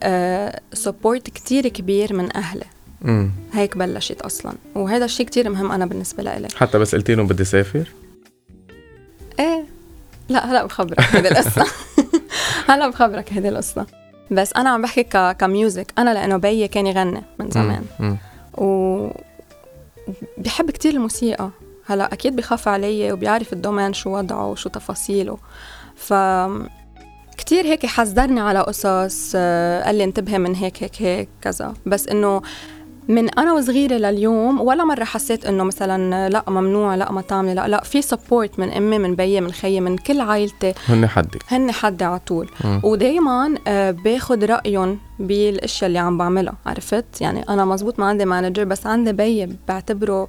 سبورت 0.72 1.30
كتير 1.30 1.68
كبير 1.68 2.12
من 2.12 2.36
أهلي 2.36 2.64
مم. 3.04 3.30
هيك 3.52 3.76
بلشت 3.76 4.20
أصلا. 4.20 4.52
وهذا 4.74 5.04
الشيء 5.04 5.26
كتير 5.26 5.50
مهم 5.50 5.72
أنا 5.72 5.86
بالنسبة 5.86 6.22
لإلي. 6.22 6.48
حتى 6.56 6.78
بس 6.78 6.94
قلتي 6.94 7.14
لهم 7.14 7.26
بدي 7.26 7.44
سافر؟ 7.44 7.88
إيه. 9.40 9.64
لا 10.28 10.50
هلا 10.50 10.64
بخبرك 10.66 11.00
هيدي 11.00 11.28
القصة. 11.28 11.66
هلا 12.68 12.88
بخبرك 12.88 13.32
هيدي 13.32 13.48
القصة. 13.48 13.86
بس 14.30 14.52
أنا 14.52 14.70
عم 14.70 14.82
بحكي 14.82 15.02
ك... 15.02 15.36
كميوزك. 15.36 15.92
أنا 15.98 16.14
لإنه 16.14 16.36
بيي 16.36 16.68
كان 16.68 16.86
يغني 16.86 17.22
من 17.38 17.50
زمان. 17.50 17.84
مم. 18.00 18.16
و 18.54 19.08
بحب 20.38 20.70
كتير 20.70 20.92
الموسيقى. 20.92 21.50
هلا 21.86 22.12
أكيد 22.12 22.36
بخاف 22.36 22.68
علي 22.68 23.12
وبيعرف 23.12 23.52
ال 23.52 23.57
domaine 23.57 23.92
شو 23.92 24.16
وضعه 24.16 24.50
وشو 24.50 24.68
تفاصيله. 24.68 25.38
ف 25.96 26.14
كتير 27.36 27.64
هيك 27.64 27.86
حذرني 27.86 28.40
على 28.40 28.60
قصص 28.60 29.32
آه، 29.36 29.84
قال 29.84 29.94
لي 29.94 30.04
انتبهي 30.04 30.38
من 30.38 30.54
هيك 30.54 30.82
هيك 30.82 31.02
هيك 31.02 31.28
كذا. 31.42 31.74
بس 31.86 32.08
إنه 32.08 32.42
من 33.08 33.38
أنا 33.38 33.52
وصغيرة 33.52 33.94
لليوم 33.94 34.60
ولا 34.60 34.84
مرة 34.84 35.04
حسيت 35.04 35.46
إنه 35.46 35.64
مثلا 35.64 36.28
لا 36.28 36.44
ممنوع 36.48 36.94
لا 36.94 37.12
ما 37.12 37.20
تعملي 37.20 37.54
لا 37.54 37.68
لا 37.68 37.82
في 37.84 38.02
support 38.02 38.58
من 38.58 38.70
أمي 38.70 38.98
من 38.98 39.14
بيي 39.14 39.40
من 39.40 39.52
خيي 39.52 39.80
من 39.80 39.96
كل 39.98 40.20
عائلتي. 40.20 40.74
هن 40.88 41.06
حدك 41.06 41.42
هن 41.48 41.72
حدي 41.72 42.04
على 42.04 42.18
طول. 42.18 42.48
مم. 42.64 42.80
ودايما 42.84 43.54
آه، 43.66 43.90
باخد 43.90 44.44
رأيهم 44.44 44.98
بالأشياء 45.18 45.88
اللي 45.88 45.98
عم 45.98 46.18
بعملها 46.18 46.54
عرفت؟ 46.66 47.20
يعني 47.20 47.48
أنا 47.48 47.64
مزبوط 47.64 47.98
ما 47.98 48.06
عندي 48.06 48.24
manager 48.24 48.64
بس 48.64 48.86
عندي 48.86 49.12
بي 49.12 49.48
بعتبره 49.68 50.28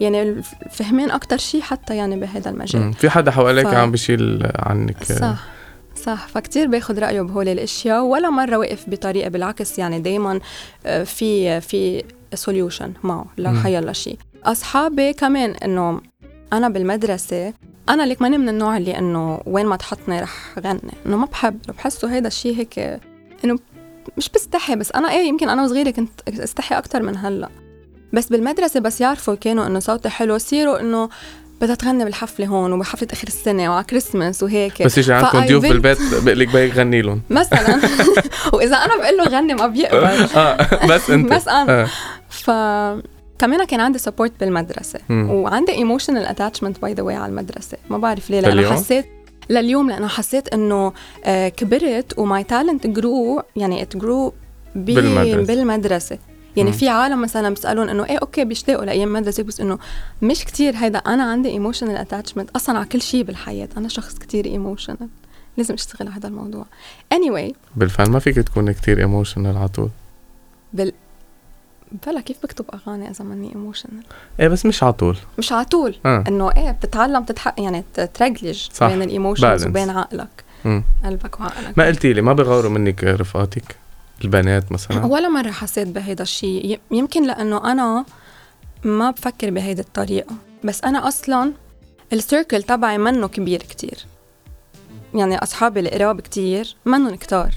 يعني 0.00 0.42
فهمان 0.70 1.10
أكتر 1.10 1.36
شيء 1.36 1.60
حتى 1.60 1.96
يعني 1.96 2.16
بهذا 2.20 2.50
المجال. 2.50 2.92
في 2.94 3.10
حدا 3.10 3.30
حواليك 3.30 3.66
ف- 3.68 3.74
عم 3.74 3.90
بشيل 3.90 4.46
عنك؟ 4.58 5.04
صح. 5.04 5.44
صح. 6.02 6.28
فكتير 6.28 6.66
باخد 6.66 6.98
رأيه 6.98 7.20
بهول 7.20 7.48
الأشياء 7.48 8.02
ولا 8.02 8.30
مرة 8.30 8.56
وقف 8.56 8.84
بطريقة 8.90 9.28
بالعكس 9.28 9.78
يعني 9.78 10.00
دايما 10.00 10.40
آه، 10.86 11.04
في 11.04 11.60
في 11.60 12.04
سوليوشن 12.34 12.92
معه 13.02 13.26
مم. 13.38 13.44
لحيلا 13.44 13.92
شيء. 13.92 14.18
أصحابي 14.44 15.12
كمان 15.12 15.50
إنه 15.50 16.00
أنا 16.52 16.68
بالمدرسة 16.68 17.52
أنا 17.88 18.02
ليك 18.02 18.22
ماني 18.22 18.38
من 18.38 18.48
النوع 18.48 18.76
اللي 18.76 18.98
إنه 18.98 19.40
وين 19.46 19.66
ما 19.66 19.76
تحطني 19.76 20.20
رح 20.20 20.58
غني. 20.58 20.80
إنه 21.06 21.16
ما 21.16 21.26
بحب 21.26 21.58
بحسه 21.68 22.14
هيدا 22.14 22.28
الشيء 22.28 22.56
هيك 22.58 23.00
إنه 23.44 23.58
مش 24.16 24.28
بستحي 24.28 24.76
بس 24.76 24.92
أنا 24.92 25.12
إيه 25.12 25.28
يمكن 25.28 25.48
أنا 25.48 25.64
وصغيرة 25.64 25.90
كنت 25.90 26.10
استحي 26.28 26.78
أكتر 26.78 27.02
من 27.02 27.16
هلأ. 27.16 27.48
بس 28.12 28.28
بالمدرسة 28.28 28.80
بس 28.80 29.00
يعرفوا 29.00 29.34
كانوا 29.34 29.66
إنه 29.66 29.78
صوتي 29.78 30.08
حلو 30.08 30.34
يصيروا 30.36 30.80
إنه 30.80 31.08
بدها 31.60 31.74
تغني 31.74 32.04
بالحفلة 32.04 32.46
هون 32.46 32.72
وبحفلة 32.72 33.08
آخر 33.12 33.28
السنة 33.28 33.70
وعلى 33.70 33.84
كريسماس 33.84 34.42
وهيك. 34.42 34.82
بس 34.82 34.98
يجي 34.98 35.12
عندكم 35.12 35.46
ضيوف 35.46 35.62
بالبيت 35.62 35.98
بقول 36.24 36.38
لك 36.38 36.48
بيك 36.48 36.74
غني 36.74 37.02
لهم. 37.02 37.20
مثلا. 37.30 37.80
وإذا 38.52 38.76
أنا 38.76 38.96
بقول 38.96 39.16
له 39.16 39.24
غني 39.24 39.54
ما 39.54 39.66
بيقبل. 39.66 40.04
آه 40.36 40.86
بس 40.86 41.10
أنت. 41.10 41.32
بس 41.32 41.48
أنا. 41.48 41.82
آه. 41.82 41.88
ف 42.30 42.50
كمان 43.38 43.64
كان 43.64 43.80
عندي 43.80 43.98
support 43.98 44.32
بالمدرسة. 44.40 44.98
مم. 45.08 45.30
وعندي 45.30 45.72
emotional 45.72 46.26
attachment 46.26 46.82
by 46.82 46.94
the 46.94 47.02
way 47.02 47.14
على 47.14 47.30
المدرسة. 47.30 47.78
ما 47.90 47.98
بعرف 47.98 48.30
ليه 48.30 48.40
لأنه؟ 48.40 48.72
حسيت 48.72 49.06
لليوم 49.50 49.90
لأنه 49.90 50.08
حسيت 50.08 50.48
إنه 50.48 50.92
آه، 51.24 51.48
كبرت 51.48 52.18
و 52.18 52.27
my 52.27 52.44
talent 52.44 52.86
grew 52.86 53.42
يعني 53.56 53.82
it 53.82 53.96
grew 53.96 54.34
بالمدرسة. 54.74 56.18
يعني. 56.58 56.72
في 56.72 56.88
عالم 56.88 57.22
مثلا 57.22 57.54
بسالون 57.54 57.88
إنه 57.88 58.04
إيه 58.04 58.18
okay 58.18 58.44
بيشتاقوا 58.44 58.84
لأيام 58.84 59.12
مدرسة 59.12 59.42
بس 59.42 59.60
إنه 59.60 59.78
مش 60.22 60.44
كتير 60.44 60.76
هيدا 60.76 60.98
أنا 60.98 61.30
عندي 61.30 61.48
emotional 61.48 61.96
attachment 61.96 62.50
أصلا 62.50 62.78
على 62.78 62.86
كل 62.86 63.02
شيء 63.02 63.22
بالحياة. 63.22 63.68
أنا 63.76 63.88
شخص 63.88 64.18
كتير 64.18 64.46
emotional 64.46 65.08
لازم 65.56 65.74
أشتغل 65.74 66.08
على 66.08 66.16
هذا 66.16 66.28
الموضوع. 66.28 66.66
Anyway. 67.14 67.52
بالفن 67.76 68.10
ما 68.10 68.18
فيك 68.18 68.36
تكون 68.36 68.72
كتير 68.72 68.98
emotional 68.98 69.56
على 69.56 69.68
طول. 69.68 69.90
بال 70.72 70.92
بلا 72.06 72.20
كيف 72.20 72.36
بكتب 72.42 72.64
أغاني 72.74 73.10
إذا 73.10 73.24
ماني 73.24 73.48
emotional 73.48 74.02
إيه 74.40 74.48
بس 74.48 74.66
مش 74.66 74.82
على 74.82 74.92
طول. 74.92 75.16
مش 75.38 75.52
على 75.52 75.64
طول. 75.64 75.94
آه. 76.06 76.24
إنه 76.28 76.50
إيه 76.52 76.70
بتتعلم 76.70 77.24
تتحق 77.24 77.54
يعني 77.60 77.84
ترجلج. 78.14 78.68
بين 78.80 79.02
ال 79.02 79.08
emotions. 79.08 79.66
وبين 79.66 79.90
عقلك. 79.90 80.44
مم. 80.64 80.84
قلبك 81.04 81.40
وعقلك. 81.40 81.78
ما 81.78 81.86
قلتي 81.86 82.12
لي 82.12 82.22
ما 82.22 82.32
بغاروا 82.32 82.70
منك 82.70 83.04
رفقاتك. 83.04 83.76
البنات 84.24 84.72
مثلا؟ 84.72 85.06
ولا 85.06 85.28
مرة 85.28 85.50
حسيت 85.50 85.88
بهيدا 85.88 86.22
الشيء 86.22 86.80
يمكن 86.90 87.26
لأنه 87.26 87.72
أنا 87.72 88.04
ما 88.84 89.10
بفكر 89.10 89.50
بهيدي 89.50 89.80
الطريقة. 89.80 90.34
بس 90.64 90.84
أنا 90.84 91.08
أصلا 91.08 91.52
السيركل 92.12 92.62
تبعي 92.62 92.98
منه 92.98 93.28
كبير 93.28 93.58
كتير. 93.58 93.98
يعني 95.14 95.38
أصحابي 95.38 95.80
القراب 95.80 96.20
كتير 96.20 96.76
منهم 96.84 97.14
كتار. 97.14 97.50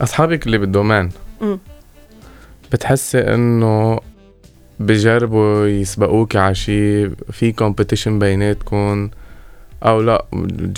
أصحابك 0.00 0.46
اللي 0.46 0.58
بالدومان 0.58 1.10
أمم. 1.42 1.58
بتحسي 2.72 3.18
إنه 3.18 4.00
بجربوا 4.80 5.66
يسبقوك 5.66 6.36
على 6.36 6.54
شيء 6.54 7.12
في 7.32 7.52
كومبيتيشن 7.52 8.18
بيناتكم؟ 8.18 9.10
أو 9.82 10.00
لا 10.00 10.24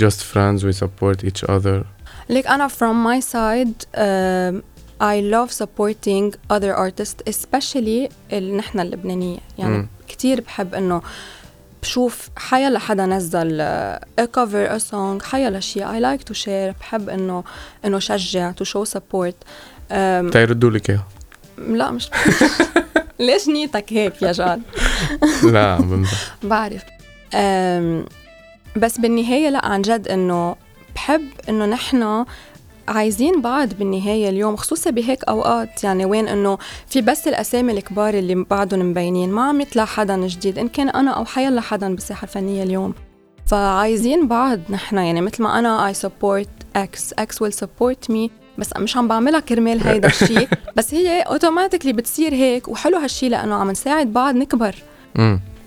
just 0.01 0.21
friends 0.33 0.63
we 0.63 0.73
support 0.85 1.25
each 1.25 1.45
other. 1.49 1.85
ليك 2.29 2.47
أنا 2.47 2.69
from 2.69 3.07
my 3.07 3.21
side 3.21 3.87
um, 3.95 4.63
I 5.03 5.21
love 5.35 5.51
supporting 5.63 6.35
other 6.55 6.73
artists 6.75 7.21
especially 7.31 8.11
ال- 8.33 8.57
نحن 8.57 8.81
اللبنانية. 8.81 9.39
يعني 9.59 9.77
مم. 9.77 9.89
كتير 10.09 10.41
بحب 10.41 10.75
إنه 10.75 11.03
بشوف 11.83 12.29
حيلا 12.37 12.79
حدا 12.79 13.07
نزل 13.07 13.63
a 14.21 14.25
cover 14.25 14.79
a 14.79 14.83
song 14.91 15.23
حيلا 15.25 15.61
شيء 15.61 15.87
I 15.87 16.03
like 16.17 16.23
to 16.25 16.35
share 16.37 16.79
بحب 16.81 17.09
إنه 17.09 17.45
إنه 17.85 17.99
شجع 17.99 18.53
to 18.53 18.65
show 18.67 18.85
support. 18.95 19.35
um, 19.91 20.33
تيردوا 20.33 20.71
لك 20.71 20.91
إياها؟ 20.91 21.07
لا 21.59 21.91
مش 21.91 22.11
ليش 23.21 23.49
نيتك 23.49 23.93
هيك 23.93 24.23
يا 24.23 24.33
جاد 24.33 24.63
لا 25.53 25.77
بمزح 25.77 26.35
بعرف. 26.43 26.83
أم 27.35 28.05
بس 28.77 28.99
بالنهاية 28.99 29.49
لا 29.51 29.67
عن 29.67 29.83
جد 29.83 30.09
إنه 30.09 30.57
بحب 30.95 31.23
إنه 31.49 31.67
نحن 31.67 32.25
عايزين 32.93 33.41
بعض 33.41 33.69
بالنهاية 33.79 34.29
اليوم 34.29 34.57
خصوصا 34.57 34.91
بهيك 34.91 35.25
أوقات 35.25 35.85
يعني 35.85 36.05
وين 36.05 36.29
إنه 36.29 36.59
في 36.87 37.01
بس 37.01 37.29
الأسامي 37.29 37.73
الكبار 37.73 38.15
اللي 38.15 38.35
بعدهم 38.51 38.91
مبينين 38.91 39.31
ما 39.31 39.43
عم 39.49 39.61
يطلع 39.61 39.85
حدا 39.85 40.27
جديد 40.27 40.59
إن 40.59 40.69
كان 40.69 40.89
أنا 40.89 41.11
أو 41.11 41.25
حيلا 41.25 41.61
حدا 41.61 41.95
بالساحة 41.95 42.25
الفنية 42.25 42.63
اليوم. 42.63 42.95
فعايزين 43.47 44.29
بعض 44.29 44.59
نحن 44.71 44.97
يعني 44.97 45.21
مثل 45.21 45.43
ما 45.43 45.59
أنا 45.59 45.93
I 45.93 45.97
support 45.97 46.79
X 46.79 47.15
X 47.21 47.35
will 47.45 47.55
support 47.65 48.13
me 48.15 48.31
بس 48.59 48.71
مش 48.79 48.97
عم 48.97 49.09
بعملها 49.09 49.41
كرمال 49.41 49.87
هيدا 49.87 50.09
الشيء 50.23 50.49
بس 50.77 50.95
هي 50.95 51.21
اوتوماتيكلي 51.23 51.93
بتصير 51.93 52.35
هيك 52.35 52.69
وحلو 52.69 52.99
هالشيء 52.99 53.31
لأنه 53.31 53.55
عم 53.55 53.71
نساعد 53.71 54.13
بعض 54.13 54.35
نكبر. 54.35 54.75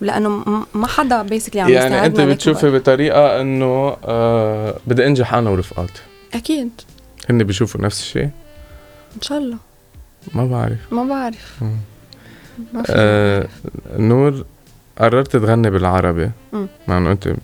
لأنه 0.00 0.44
ما 0.74 0.86
حدا 0.86 1.22
بيسكلي 1.22 1.60
عم 1.60 1.68
يعني 1.68 2.06
أنت. 2.06 2.20
بتشوفي 2.20 2.70
بطريقة 2.70 3.40
إنه 3.40 3.96
آه 4.04 4.74
بدي 4.86 5.06
أنجح 5.06 5.34
أنا 5.34 5.50
ورفقاتي. 5.50 6.02
أكيد. 6.34 6.70
هن 7.30 7.44
بيشوفوا 7.44 7.80
نفس 7.80 8.00
الشيء؟ 8.00 8.30
إن 9.16 9.22
شاء 9.22 9.38
الله. 9.38 9.58
ما 10.34 10.46
بعرف. 10.46 10.92
ما 10.92 11.04
بعرف. 11.04 11.62
مم. 11.62 11.76
ما 12.72 12.82
آه 12.90 13.48
نور 13.96 14.44
قررت 14.98 15.36
تغني 15.36 15.70
بالعربي. 15.70 16.30
مع 16.88 16.98
انه 16.98 17.12
انت 17.12 17.34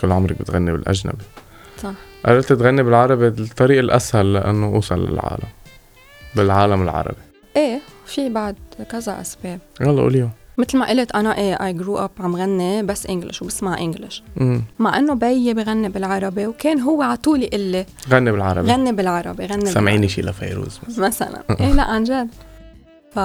كل 0.00 0.12
عمرك 0.12 0.38
بتغني 0.42 0.72
بالأجنبي. 0.72 1.24
صح. 1.82 1.92
قررت 2.24 2.52
تغني 2.52 2.82
بالعربي 2.82 3.26
الطريق 3.26 3.78
الأسهل 3.78 4.32
لأنه 4.32 4.66
أوصل 4.66 5.10
للعالم. 5.10 5.48
بالعالم 6.34 6.82
العربي. 6.82 7.22
إيه 7.56 7.80
في 8.06 8.28
بعد 8.28 8.56
كذا 8.90 9.20
أسباب. 9.20 9.60
يلا 9.80 10.02
قوليهم 10.02 10.30
مثل 10.58 10.78
ما 10.78 10.88
قلت 10.88 11.12
أنا 11.12 11.38
إيه 11.38 11.54
I 11.54 11.72
grew 11.72 11.98
up 11.98 12.10
عم 12.20 12.36
غني 12.36 12.82
بس 12.82 13.06
English 13.06 13.42
وبسمع 13.42 13.78
English. 13.78 14.22
مع 14.78 14.98
إنه 14.98 15.14
بيي 15.14 15.54
بغني 15.54 15.88
بالعربي 15.88 16.46
وكان 16.46 16.80
هو 16.80 17.02
على 17.02 17.16
طول 17.16 17.42
يقول 17.42 17.60
لي 17.60 17.86
غني 18.10 18.32
بالعربي. 18.32 18.72
غني 18.72 18.92
بالعربي 18.92 19.46
غني 19.46 19.66
سامعيني 19.66 20.08
شي 20.08 20.22
لفيروز 20.22 20.80
بس. 20.88 20.98
مثلا. 20.98 21.42
إيه 21.60 21.72
لا 21.72 21.82
عن 21.82 22.04
جد. 22.04 22.28
ف 23.12 23.18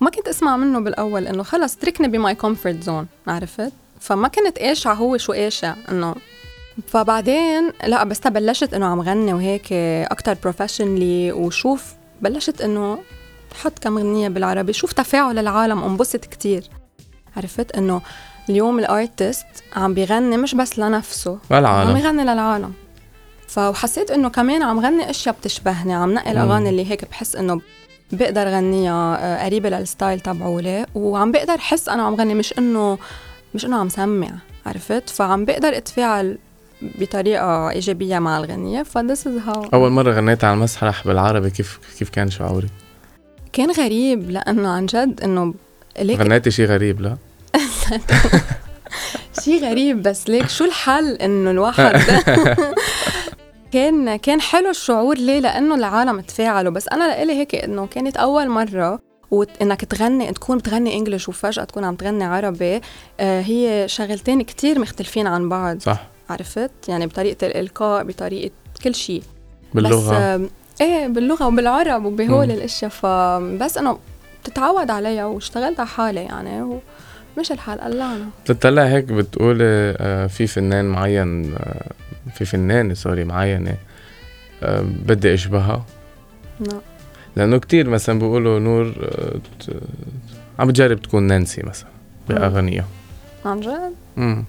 ما 0.00 0.10
كنت 0.14 0.28
أسمع 0.28 0.56
منه 0.56 0.80
بالأول 0.80 1.26
إنه 1.26 1.42
خلص 1.42 1.76
تركني 1.76 2.08
ب 2.08 2.17
my 2.17 2.34
comfort 2.34 2.82
zone 2.82 3.06
عرفت؟ 3.26 3.72
فما 4.00 4.28
كنت 4.28 4.58
قاشع 4.58 4.92
هو 4.92 5.16
شو 5.16 5.32
قاشع 5.32 5.74
إنه 5.90 6.14
فبعدين 6.86 7.72
لا 7.86 8.04
بس 8.04 8.20
بلشت 8.26 8.74
إنه 8.74 8.86
عم 8.86 9.00
غني 9.00 9.32
وهيك 9.34 9.72
أكثر 9.72 10.36
professionally 10.42 11.32
وشوف 11.32 11.94
بلشت 12.22 12.60
إنه 12.60 12.98
حط 13.54 13.78
كم 13.78 13.98
أغنية 13.98 14.28
بالعربي 14.28 14.72
شوف 14.72 14.92
تفاعل 14.92 15.38
العالم 15.38 15.84
انبسط 15.84 16.24
كتير. 16.24 16.64
عرفت؟ 17.36 17.76
إنه 17.76 18.00
اليوم 18.50 18.78
ال 18.78 18.88
artist 18.88 19.46
عم 19.76 19.94
بيغني 19.94 20.36
مش 20.36 20.54
بس 20.54 20.78
لنفسه 20.78 21.38
عم 21.50 21.58
العالم 21.58 21.96
يغني 21.96 22.22
للعالم. 22.22 22.72
فحسيت 23.48 24.10
إنه 24.10 24.28
كمان 24.28 24.62
عم 24.62 24.80
غني 24.80 25.10
أشياء 25.10 25.34
بتشبهني 25.40 25.94
عم 25.94 26.14
نقي. 26.14 26.32
الاغاني 26.32 26.68
اللي 26.68 26.90
هيك 26.90 27.04
بحس 27.10 27.36
إنه 27.36 27.60
بقدر 28.12 28.48
غنيها 28.48 29.18
آه، 29.20 29.44
قريبة 29.44 29.68
لل 29.68 29.83
style 29.83 30.20
تبعولي. 30.20 30.86
وعم 30.94 31.32
بقدر 31.32 31.54
احس 31.54 31.88
أنا 31.88 32.02
عم 32.02 32.14
غني 32.14 32.34
مش 32.34 32.54
إنه 32.58 32.98
مش 33.54 33.64
إنه 33.64 33.76
عم 33.76 33.88
سمع. 33.88 34.30
عرفت؟ 34.66 35.10
فعم 35.10 35.44
بقدر 35.44 35.76
أتفاعل 35.76 36.38
بطريقة 36.82 37.70
إيجابية 37.70 38.18
مع 38.18 38.38
الغنية. 38.38 38.82
فذس 38.82 39.26
از 39.26 39.38
هاو 39.38 39.64
أول 39.74 39.90
مرة 39.90 40.12
غنيت 40.12 40.44
على 40.44 40.54
المسرح 40.54 41.06
بالعربي 41.06 41.50
كيف 41.50 41.78
كيف 41.98 42.10
كان 42.10 42.30
شعوري؟ 42.30 42.68
كان 43.54 43.70
غريب 43.70 44.30
لأنه 44.30 44.68
عن 44.68 44.86
جد 44.86 45.20
إنه 45.24 45.54
ليك 46.00 46.20
غنيتي 46.20 46.50
شي 46.50 46.64
غريب 46.64 47.00
لا؟ 47.00 47.16
شيء 49.44 49.64
غريب 49.64 50.02
بس 50.02 50.28
ليك 50.28 50.48
شو 50.48 50.64
الحل 50.64 51.12
إنه 51.14 51.50
الواحد 51.50 52.00
كان 53.72 54.16
كان 54.16 54.40
حلو 54.40 54.70
الشعور 54.70 55.18
ليه؟ 55.18 55.40
لأنه 55.40 55.74
العالم 55.74 56.20
تفاعلوا. 56.20 56.72
بس 56.72 56.88
أنا 56.88 57.04
لإلي 57.04 57.32
هيك 57.32 57.54
إنه 57.54 57.86
كانت 57.86 58.16
أول 58.16 58.48
مرة 58.48 58.98
وإنك 59.30 59.84
تغني 59.84 60.32
تكون 60.32 60.58
بتغني 60.58 60.96
انجلش 60.96 61.28
وفجأة 61.28 61.64
تكون 61.64 61.84
عم 61.84 61.94
تغني 61.94 62.24
عربي 62.24 62.80
آه 63.20 63.40
هي 63.40 63.84
شغلتين 63.88 64.42
كتير 64.42 64.78
مختلفين 64.78 65.26
عن 65.26 65.48
بعض. 65.48 65.80
صح. 65.80 66.06
عرفت؟ 66.30 66.70
يعني 66.88 67.06
بطريقة 67.06 67.46
الإلقاء 67.46 68.04
بطريقة 68.04 68.50
كل 68.84 68.94
شيء 68.94 69.22
بس 69.74 69.82
باللغة 69.82 70.14
آه 70.16 70.40
إيه 70.80 71.06
باللغة 71.06 71.46
وبالعرب 71.46 72.04
وبهول. 72.04 72.50
الأشياء. 72.50 72.90
فبس 72.90 73.78
انه 73.78 73.98
بتتعود 74.44 74.90
عليها 74.90 75.24
واشتغلت 75.26 75.80
على 75.80 75.88
حالي 75.88 76.20
يعني 76.24 76.62
ومش 77.36 77.52
الحال. 77.52 77.80
قلعنا 77.80 78.28
بتطلع 78.44 78.82
هيك 78.82 79.04
بتقولي 79.04 79.64
آه، 79.98 80.26
في 80.26 80.46
فنان 80.46 80.84
معين 80.84 81.54
آه، 81.54 81.90
في 82.34 82.44
فنانة 82.44 82.94
سوري 82.94 83.24
معينة 83.24 83.76
آه، 84.62 84.80
بدي 85.06 85.34
أشبهها؟ 85.34 85.84
لا. 86.60 86.80
لأنه 87.36 87.58
كتير 87.58 87.88
مثلا 87.88 88.18
بيقولوا 88.18 88.58
نور 88.58 88.94
عم 90.58 90.68
بتجرب 90.68 91.02
تكون 91.02 91.22
نانسي 91.22 91.62
مثلا 91.62 91.88
باغانيها 92.28 92.84
عن 93.44 93.60
جد؟ 93.60 93.94
امم 94.18 94.44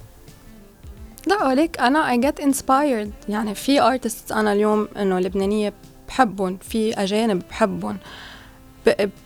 لا 1.28 1.48
وليك 1.48 1.80
أنا 1.80 2.12
I 2.12 2.18
get 2.18 2.40
inspired 2.40 3.12
يعني 3.30 3.56
في 3.56 3.82
artist 3.82 4.32
أنا 4.32 4.54
اليوم 4.54 4.88
إنه 4.98 5.20
لبنانية 5.20 5.74
بحبهم 6.16 6.58
في 6.62 6.94
أجانب 6.94 7.42
بحبهم. 7.50 7.98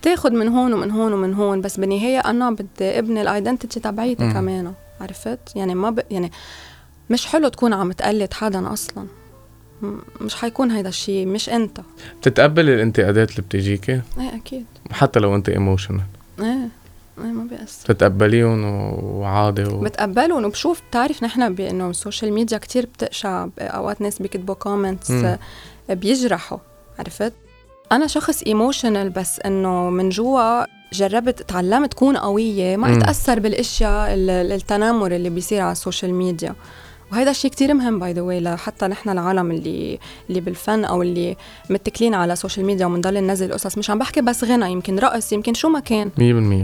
بتاخد 0.02 0.32
من 0.32 0.48
هون 0.48 0.74
ومن 0.74 0.92
هون 0.92 1.14
ومن 1.14 1.34
هون 1.34 1.62
بس 1.62 1.80
بالنهاية 1.80 2.20
أنا 2.20 2.52
بدي 2.52 3.00
أبني 3.00 3.22
ال 3.22 3.28
identity 3.28 3.80
تبعيتي. 3.80 4.34
كمان 4.34 4.74
عرفت؟ 5.02 5.40
يعني 5.56 5.76
ما 5.76 5.90
ب... 5.90 6.00
يعني 6.12 6.32
مش 7.10 7.26
حلو 7.26 7.48
تكون 7.48 7.74
عم 7.74 7.92
تقلد 7.92 8.34
حدا 8.34 8.74
أصلا. 8.74 9.06
م- 9.82 9.98
مش 10.22 10.36
حيكون 10.36 10.72
هيدا 10.72 10.90
الشيء 10.90 11.28
مش 11.28 11.50
أنت. 11.50 11.82
بتتقبل 12.22 12.70
الانتقادات 12.70 13.32
اللي 13.32 13.42
بتجيكي؟ 13.42 13.92
إيه 13.92 14.36
أكيد. 14.36 14.66
حتى 14.92 15.20
لو 15.20 15.36
أنت 15.36 15.50
emotional 15.50 16.02
إيه 16.40 16.68
إيه 17.18 17.32
ما 17.32 17.44
بيأثر. 17.44 17.94
بتتقبليهم 17.94 18.64
وعادي 19.04 19.64
و... 19.64 19.80
بتقبلهم 19.80 20.46
وبشوف 20.46 20.82
بتعرف 20.90 21.24
نحن 21.24 21.56
بإنه 21.56 21.90
ال 21.90 21.96
social 21.96 22.34
media 22.34 22.58
كتير 22.58 22.86
بتقشع 22.86 23.48
أوقات 23.60 24.02
ناس 24.02 24.22
بيكتبوا 24.22 24.56
comments. 24.56 25.12
بيجرحوا. 25.90 26.58
عرفت 27.00 27.34
أنا 27.92 28.08
شخص 28.08 28.44
emotional 28.44 29.10
بس 29.10 29.40
إنه 29.40 29.90
من 29.90 30.10
جوا 30.10 30.64
جربت 30.94 31.42
تعلمت 31.42 31.94
كون 31.94 32.18
قوية 32.18 32.78
ما 32.78 32.88
مم. 32.88 32.94
أتأثر 32.98 33.40
بالأشياء 33.40 34.14
ال- 34.14 34.52
التنمر 34.52 35.12
اللي 35.12 35.30
بيصير 35.30 35.62
على 35.62 35.72
ال 35.72 35.78
social 35.78 36.14
media 36.14 36.56
وهذا 37.12 37.32
الشيء 37.32 37.52
كتير 37.52 37.74
مهم 37.74 38.00
by 38.00 38.14
the 38.14 38.40
لحتى 38.40 38.88
نحن 38.88 39.10
العالم 39.10 39.52
اللي 39.52 40.00
اللي 40.30 40.42
بالفن 40.42 40.86
أو 40.86 41.02
اللي 41.02 41.36
متكلين 41.70 42.14
على 42.14 42.34
السوشيال 42.34 42.66
ميديا 42.66 42.86
وبنضل 42.86 43.14
ننزل 43.24 43.54
قصص 43.54 43.78
مش 43.78 43.90
عم 43.90 44.00
بحكي 44.00 44.22
بس 44.22 44.44
غنى 44.44 44.72
يمكن 44.72 45.00
رقص 45.00 45.34
يمكن 45.34 45.54
شو 45.54 45.70
ما 45.70 45.80
كان. 45.80 46.12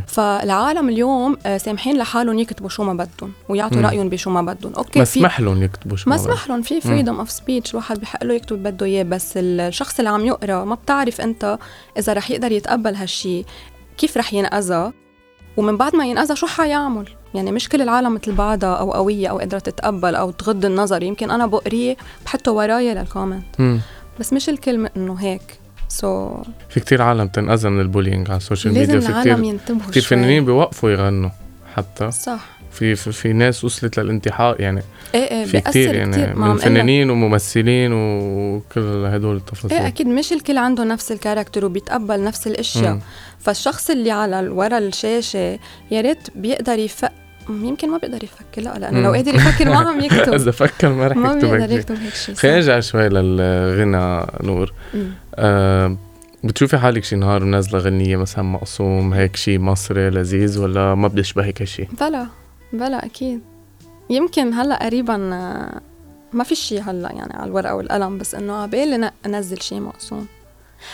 100% 0.06 0.10
فالعالم 0.12 0.90
اليوم 0.90 1.38
آه، 1.46 1.58
سامحين 1.58 1.98
لحالهم 1.98 2.40
يكتبوا 2.40 2.70
شو 2.70 2.84
ما 2.84 2.94
بدهم 2.94 3.32
ويعطوا. 3.50 3.82
رأيهم 3.82 4.10
بشو 4.10 4.30
ما 4.30 4.42
بدهم. 4.42 4.74
أوكي 4.74 5.02
مسمح 5.02 5.40
لهم 5.40 5.64
يكتبوا 5.64 5.98
شو 5.98 6.10
ما 6.10 6.16
مسمح 6.16 6.48
لهم 6.48 6.62
في 6.62 6.82
freedom 6.82 7.20
of 7.20 7.32
speech 7.32 7.72
الواحد 7.72 8.00
بحق 8.00 8.24
له 8.24 8.34
يكتب 8.34 8.64
بده 8.64 8.86
إياه 8.86 9.04
بس 9.04 9.38
ال- 9.38 9.60
الشخص 9.62 9.98
اللي 10.00 10.10
عم 10.10 10.26
يقرأ 10.26 10.64
ما 10.66 10.76
بتعرف 10.76 11.22
أنت 11.22 11.58
إذا 11.98 12.14
رح 12.14 12.32
يقدر 12.32 12.52
يتقبل 12.52 12.96
هالشي 12.96 13.44
كيف 13.98 14.18
رح 14.18 14.34
ينأذى؟ 14.34 14.92
ومن 15.58 15.78
بعد 15.78 15.96
ما 15.96 16.06
ينأذى 16.06 16.36
شو 16.36 16.48
حيعمل؟ 16.48 17.10
يعني 17.36 17.52
مش 17.52 17.70
كل 17.70 17.82
العالم 17.82 18.14
مثل 18.14 18.32
بعضها 18.32 18.76
أو 18.76 18.92
قوية 18.92 19.28
أو 19.28 19.40
قادرة 19.40 19.60
تتقبل 19.60 20.16
أو 20.16 20.32
تغض 20.32 20.66
النظر 20.66 21.04
يمكن 21.04 21.32
أنا 21.32 21.46
بقريه 21.48 21.98
بحطه 22.26 22.52
ورايا 22.52 22.94
لل 22.94 23.06
comment 23.06 23.46
مم. 23.60 23.80
بس 24.20 24.34
مش 24.34 24.50
الكل 24.50 24.90
إنه 24.98 25.14
هيك 25.14 25.60
so 25.88 26.30
so, 26.30 26.48
في 26.70 26.80
كتير 26.80 27.02
عالم 27.02 27.28
تنأذى 27.28 27.70
من 27.70 27.82
ال 27.82 27.87
bullying 27.87 28.30
على 28.30 28.38
السوشيال 28.38 28.74
ميديا 28.74 29.00
في 29.00 29.22
كتير 29.22 29.44
ينتبهوا 29.44 29.92
كتير. 29.92 30.04
فنانين 30.04 30.46
بيوقفوا 30.46 30.90
يغنوا 30.92 31.30
حتى 31.76 32.12
صح 32.12 32.56
في 32.72 32.96
في, 32.96 33.12
في 33.12 33.34
ناس 33.34 33.64
وصلت 33.64 34.00
للانتحار 34.00 34.62
يعني 34.62 34.82
إيه 35.16 35.32
إيه 35.32 35.46
في 35.46 35.60
كتير 35.60 35.72
كتير 35.72 35.96
يعني 35.96 36.24
عم 36.24 36.50
من. 36.50 36.58
فنانين 36.58 37.10
وممثلين 37.10 37.92
وكل 37.94 39.06
هدول 39.06 39.36
التفاصيل 39.36 39.78
إيه 39.78 39.88
أكيد 39.88 40.08
مش 40.08 40.34
الكل 40.34 40.58
عنده 40.58 40.84
نفس 40.84 41.12
ال 41.12 41.17
character 41.17 41.66
وبيتقبل 41.66 42.24
نفس 42.24 42.48
الإشياء 42.48 42.94
مم. 42.94 43.00
فالشخص 43.40 43.90
اللي 43.90 44.12
على 44.12 44.50
ورا 44.50 44.78
الشاشة 44.78 45.60
يا 45.92 46.02
ريت 46.02 46.28
بيقدر 46.36 46.80
يفك 46.80 47.12
يمكن 47.50 47.90
ما 47.92 47.98
بيقدر 47.98 48.24
يفكر 48.24 48.62
لا 48.62 48.80
لأنه 48.80 49.00
لو. 49.02 49.14
قادر 49.14 49.36
يفكر 49.36 49.70
ما 49.70 49.78
عم 49.78 50.00
يكتب 50.02 50.34
إذا 50.42 50.52
فكر 50.52 50.90
ما 50.94 51.08
رح 51.08 51.18
ما 51.18 51.32
يكتب 51.34 51.50
بيقدر 51.52 51.64
هيك 51.64 51.70
شيء. 51.70 51.80
يكتب 51.80 51.96
هيك 51.96 52.14
شيء 52.14 52.36
خلينا 52.36 52.58
نرجع 52.58 52.80
شوي 52.80 53.10
للغنى 53.10 54.26
نور. 54.44 54.74
آه 55.36 55.98
بتشوفي 56.44 56.78
حالك 56.78 57.04
شي 57.04 57.16
نهار 57.16 57.44
منزله 57.44 57.80
غنية 57.80 58.18
مثلا 58.18 58.44
مقسوم 58.44 59.14
هيك 59.14 59.36
شي 59.36 59.58
مصري 59.58 60.10
لذيذ 60.10 60.60
ولا 60.60 60.96
ما 60.96 61.08
بيشبهك 61.08 61.62
هالشي؟ 61.62 61.88
بلا 62.02 62.28
بلا 62.74 63.06
أكيد 63.06 63.42
يمكن 64.10 64.54
هلأ 64.54 64.86
قريبا 64.86 65.30
آه، 65.34 65.82
ما 66.34 66.44
في 66.44 66.56
شيء 66.56 66.82
هلأ 66.82 67.12
يعني 67.12 67.34
على 67.34 67.46
الورقة 67.50 67.76
والقلم 67.76 68.18
بس 68.18 68.36
إنه 68.36 68.54
عبالي 68.54 69.12
انزل 69.26 69.62
شيء 69.62 69.80
مقسوم 69.80 70.28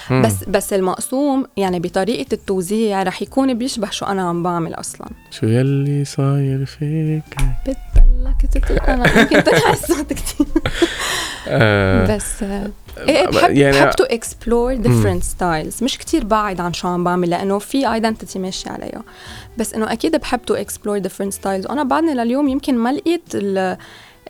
مم. 0.10 0.22
بس 0.22 0.34
بس 0.48 0.74
المقسوم 0.74 1.46
يعني 1.58 1.80
بطريقة 1.80 2.34
التوزيع 2.34 3.04
رح 3.04 3.22
يكون 3.22 3.54
بيشبه 3.54 3.90
شو 3.90 4.06
أنا 4.06 4.30
عم 4.30 4.44
بعمل 4.44 4.74
أصلا. 4.74 5.08
شو 5.32 5.46
يلي 5.46 6.06
صاير 6.06 6.66
فيك؟ 6.66 7.24
بتضلك 7.68 8.52
تت- 8.54 8.72
أنا 8.90 9.20
يمكن 9.22 9.42
طلع 9.42 9.74
الصوت 9.74 10.14
كثير 10.14 10.48
آه 11.48 12.16
بس 12.16 12.44
آه، 12.44 12.70
إيه 12.98 13.28
بحب 13.28 13.58
يعني- 13.58 13.78
بحب 13.78 13.92
to 13.92 14.04
explore 14.04 14.76
different 14.76 15.24
styles 15.24 15.84
مش 15.84 15.98
كتير 15.98 16.24
بعد 16.26 16.62
عن 16.62 16.74
شو 16.74 16.88
عم 16.88 17.04
بعمل 17.04 17.30
لأنه 17.30 17.60
في 17.60 17.94
identity 17.94 18.40
ماشيه 18.40 18.72
عليها. 18.72 19.04
بس 19.58 19.74
إنه 19.74 19.92
أكيد 19.94 20.16
بحب 20.16 20.40
to 20.46 20.54
explore 20.54 20.98
different 20.98 21.34
styles 21.34 21.66
وأنا 21.68 21.84
بعدني 21.84 22.14
لليوم 22.14 22.48
يمكن 22.48 22.76
ما 22.78 22.94
لقيت 22.94 23.22
ال- 23.36 23.78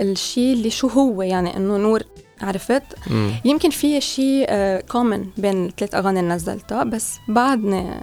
الشيء 0.02 0.54
اللي 0.54 0.70
شو 0.70 0.88
هو 0.88 1.22
يعني 1.22 1.58
إنه 1.58 1.78
نور 1.78 2.02
عرفت؟ 2.42 2.84
مم. 3.08 3.32
يمكن 3.46 3.70
في 3.70 4.02
شيء 4.02 4.46
common 4.80 5.26
بين 5.38 5.66
الثلاث 5.66 5.96
أغاني 5.96 6.20
اللي 6.20 6.34
نزلتها 6.34 6.84
بس 6.84 7.18
بعدني 7.28 7.94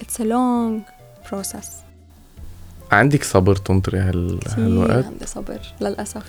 it's 0.00 0.20
a 0.20 0.24
long 0.24 0.82
process 1.30 1.70
عندك 2.92 3.24
صبر 3.24 3.56
تنطري 3.56 3.98
هال... 3.98 4.40
هالوقت؟ 4.48 5.04
عندي 5.04 5.26
صبر 5.26 5.60
للأسف. 5.80 6.22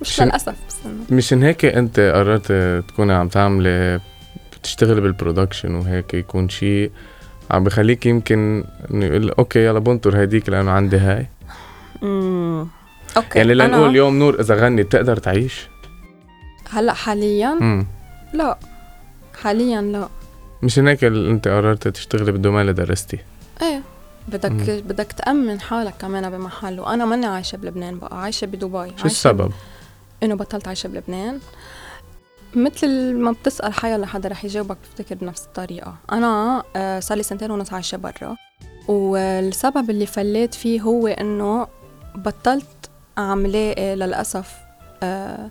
مش 0.00 0.20
للأسف 0.20 0.54
بس 0.68 0.76
إنه. 0.86 1.16
مشان 1.16 1.42
هيك 1.42 1.64
أنت 1.64 2.00
قررت 2.00 2.52
تكوني 2.88 3.12
عم 3.12 3.28
تعملي 3.28 4.00
بتشتغلي 4.52 5.00
بال 5.00 5.12
production 5.12 5.74
وهيك 5.74 6.14
يكون 6.14 6.48
شيء 6.48 6.90
عم 7.50 7.64
بخليك 7.64 8.06
يمكن 8.06 8.64
إنه 8.90 9.04
يقول 9.06 9.30
okay 9.30 9.64
يلا 9.64 9.78
بنطر 9.78 10.22
هديك 10.22 10.48
لأنه 10.48 10.70
عندي 10.70 10.96
هاي. 10.96 11.26
امم 12.02 12.66
okay 13.16 13.38
يعني 13.38 13.52
أنا 13.52 13.62
لنقول 13.62 13.88
اليوم 13.90 14.18
نور 14.18 14.40
إذا 14.40 14.54
غني 14.54 14.82
بتقدر 14.82 15.16
تعيش؟ 15.16 15.68
هلأ 16.70 16.92
حاليا؟ 16.92 17.52
امم 17.52 17.86
لا. 18.32 18.58
حاليا 19.42 19.80
لا. 19.82 20.08
هيك 20.78 21.04
ال- 21.04 21.28
انت 21.28 21.48
قررت 21.48 21.88
تشتغلي 21.88 22.32
بال 22.32 22.38
domaine 22.38 22.60
اللي 22.60 22.72
درستي؟ 22.72 23.18
إيه. 23.62 23.82
بدك 24.28 24.50
مم. 24.50 24.80
بدك 24.80 25.12
تأمن 25.12 25.60
حالك 25.60 25.94
كمان 26.00 26.30
بمحل. 26.30 26.80
وأنا 26.80 27.04
ماني 27.04 27.26
عايشة 27.26 27.56
بلبنان 27.56 27.98
بقى. 27.98 28.20
عايشة 28.22 28.44
بدبي. 28.46 28.92
شو 28.96 29.06
السبب؟ 29.06 29.52
إنه 30.22 30.34
بطلت 30.34 30.66
عايشة 30.68 30.86
بلبنان. 30.88 31.38
مثل 32.54 33.14
ما 33.14 33.32
بتسأل 33.32 33.72
حيالله 33.72 33.98
حدا 33.98 34.28
رح 34.28 34.44
يجاوبك 34.44 34.76
بفتكر 34.82 35.14
بنفس 35.14 35.44
الطريقة. 35.44 35.94
أنا 36.12 36.62
آه، 36.76 37.00
صار 37.00 37.16
لي 37.16 37.22
سنتين 37.22 37.50
ونص 37.50 37.72
عايشة 37.72 37.96
برا. 37.96 38.36
والسبب 38.88 39.90
اللي 39.90 40.06
فليت 40.06 40.54
فيه 40.54 40.80
هو 40.80 41.06
إنه 41.06 41.66
بطلت 42.14 42.90
عم 43.18 43.46
لاقي 43.46 43.96
للأسف 43.96 44.54
آه، 45.02 45.50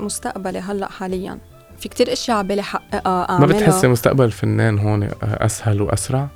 مستقبلي 0.00 0.58
هلأ 0.58 0.88
حاليا. 0.88 1.38
في 1.78 1.88
كتير 1.88 2.12
أشياء 2.12 2.36
عبالي 2.36 2.62
حققها 2.62 3.00
ما 3.04 3.30
أعملها. 3.30 3.58
بتحسي 3.58 3.88
مستقبل 3.88 4.24
الفنان 4.24 4.78
هون 4.78 5.08
أسهل 5.22 5.82
وأسرع؟ 5.82 6.28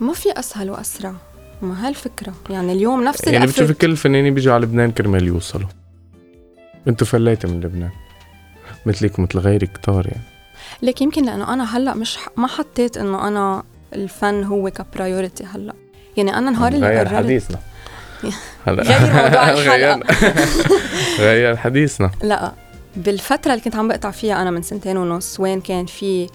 ما 0.00 0.12
في 0.12 0.28
أسهل 0.38 0.70
وأسرع. 0.70 1.12
ما 1.62 1.88
هالفكره 1.88 2.32
يعني 2.50 2.72
اليوم 2.72 3.04
نفس 3.04 3.26
يعني 3.26 3.46
الأفرت- 3.46 3.48
بتشوفي 3.50 3.74
كل 3.74 3.90
الفنانين 3.90 4.34
بيجوا 4.34 4.54
على 4.54 4.66
لبنان 4.66 4.90
كرمال 4.90 5.26
يوصلوا. 5.26 5.68
أنتوا 6.88 7.06
فليتوا 7.06 7.50
من 7.50 7.60
لبنان. 7.60 7.90
مثلك 8.86 9.18
ومثل 9.18 9.38
غيرك 9.38 9.72
كتار 9.72 10.06
يعني. 10.06 10.22
ليك 10.82 11.02
يمكن 11.02 11.24
لأنه 11.24 11.52
أنا 11.52 11.76
هلأ 11.76 11.94
مش. 11.94 12.18
ما 12.36 12.46
حطيت 12.46 12.96
إنه 12.96 13.28
أنا 13.28 13.62
الفن 13.92 14.44
هو 14.44 14.70
كبرايورتي 14.70 15.44
هلأ. 15.44 15.74
يعني 16.16 16.38
أنا 16.38 16.50
نهار 16.50 16.72
اللي 16.72 16.98
قررت 16.98 17.14
حديثنا. 17.14 17.58
هلا. 18.66 18.82
غير 18.82 19.96
موضوع. 19.96 20.06
غير. 21.18 21.36
غير 21.46 21.56
حديثنا. 21.56 22.10
لا 22.22 22.52
بالفترة 22.96 23.52
اللي 23.52 23.64
كنت 23.64 23.76
عم 23.76 23.88
بقطع 23.88 24.10
فيها 24.10 24.42
أنا 24.42 24.50
من 24.50 24.62
سنتين 24.62 24.96
ونص 24.96 25.40
وين 25.40 25.60
كان 25.60 25.86
في 25.86 26.26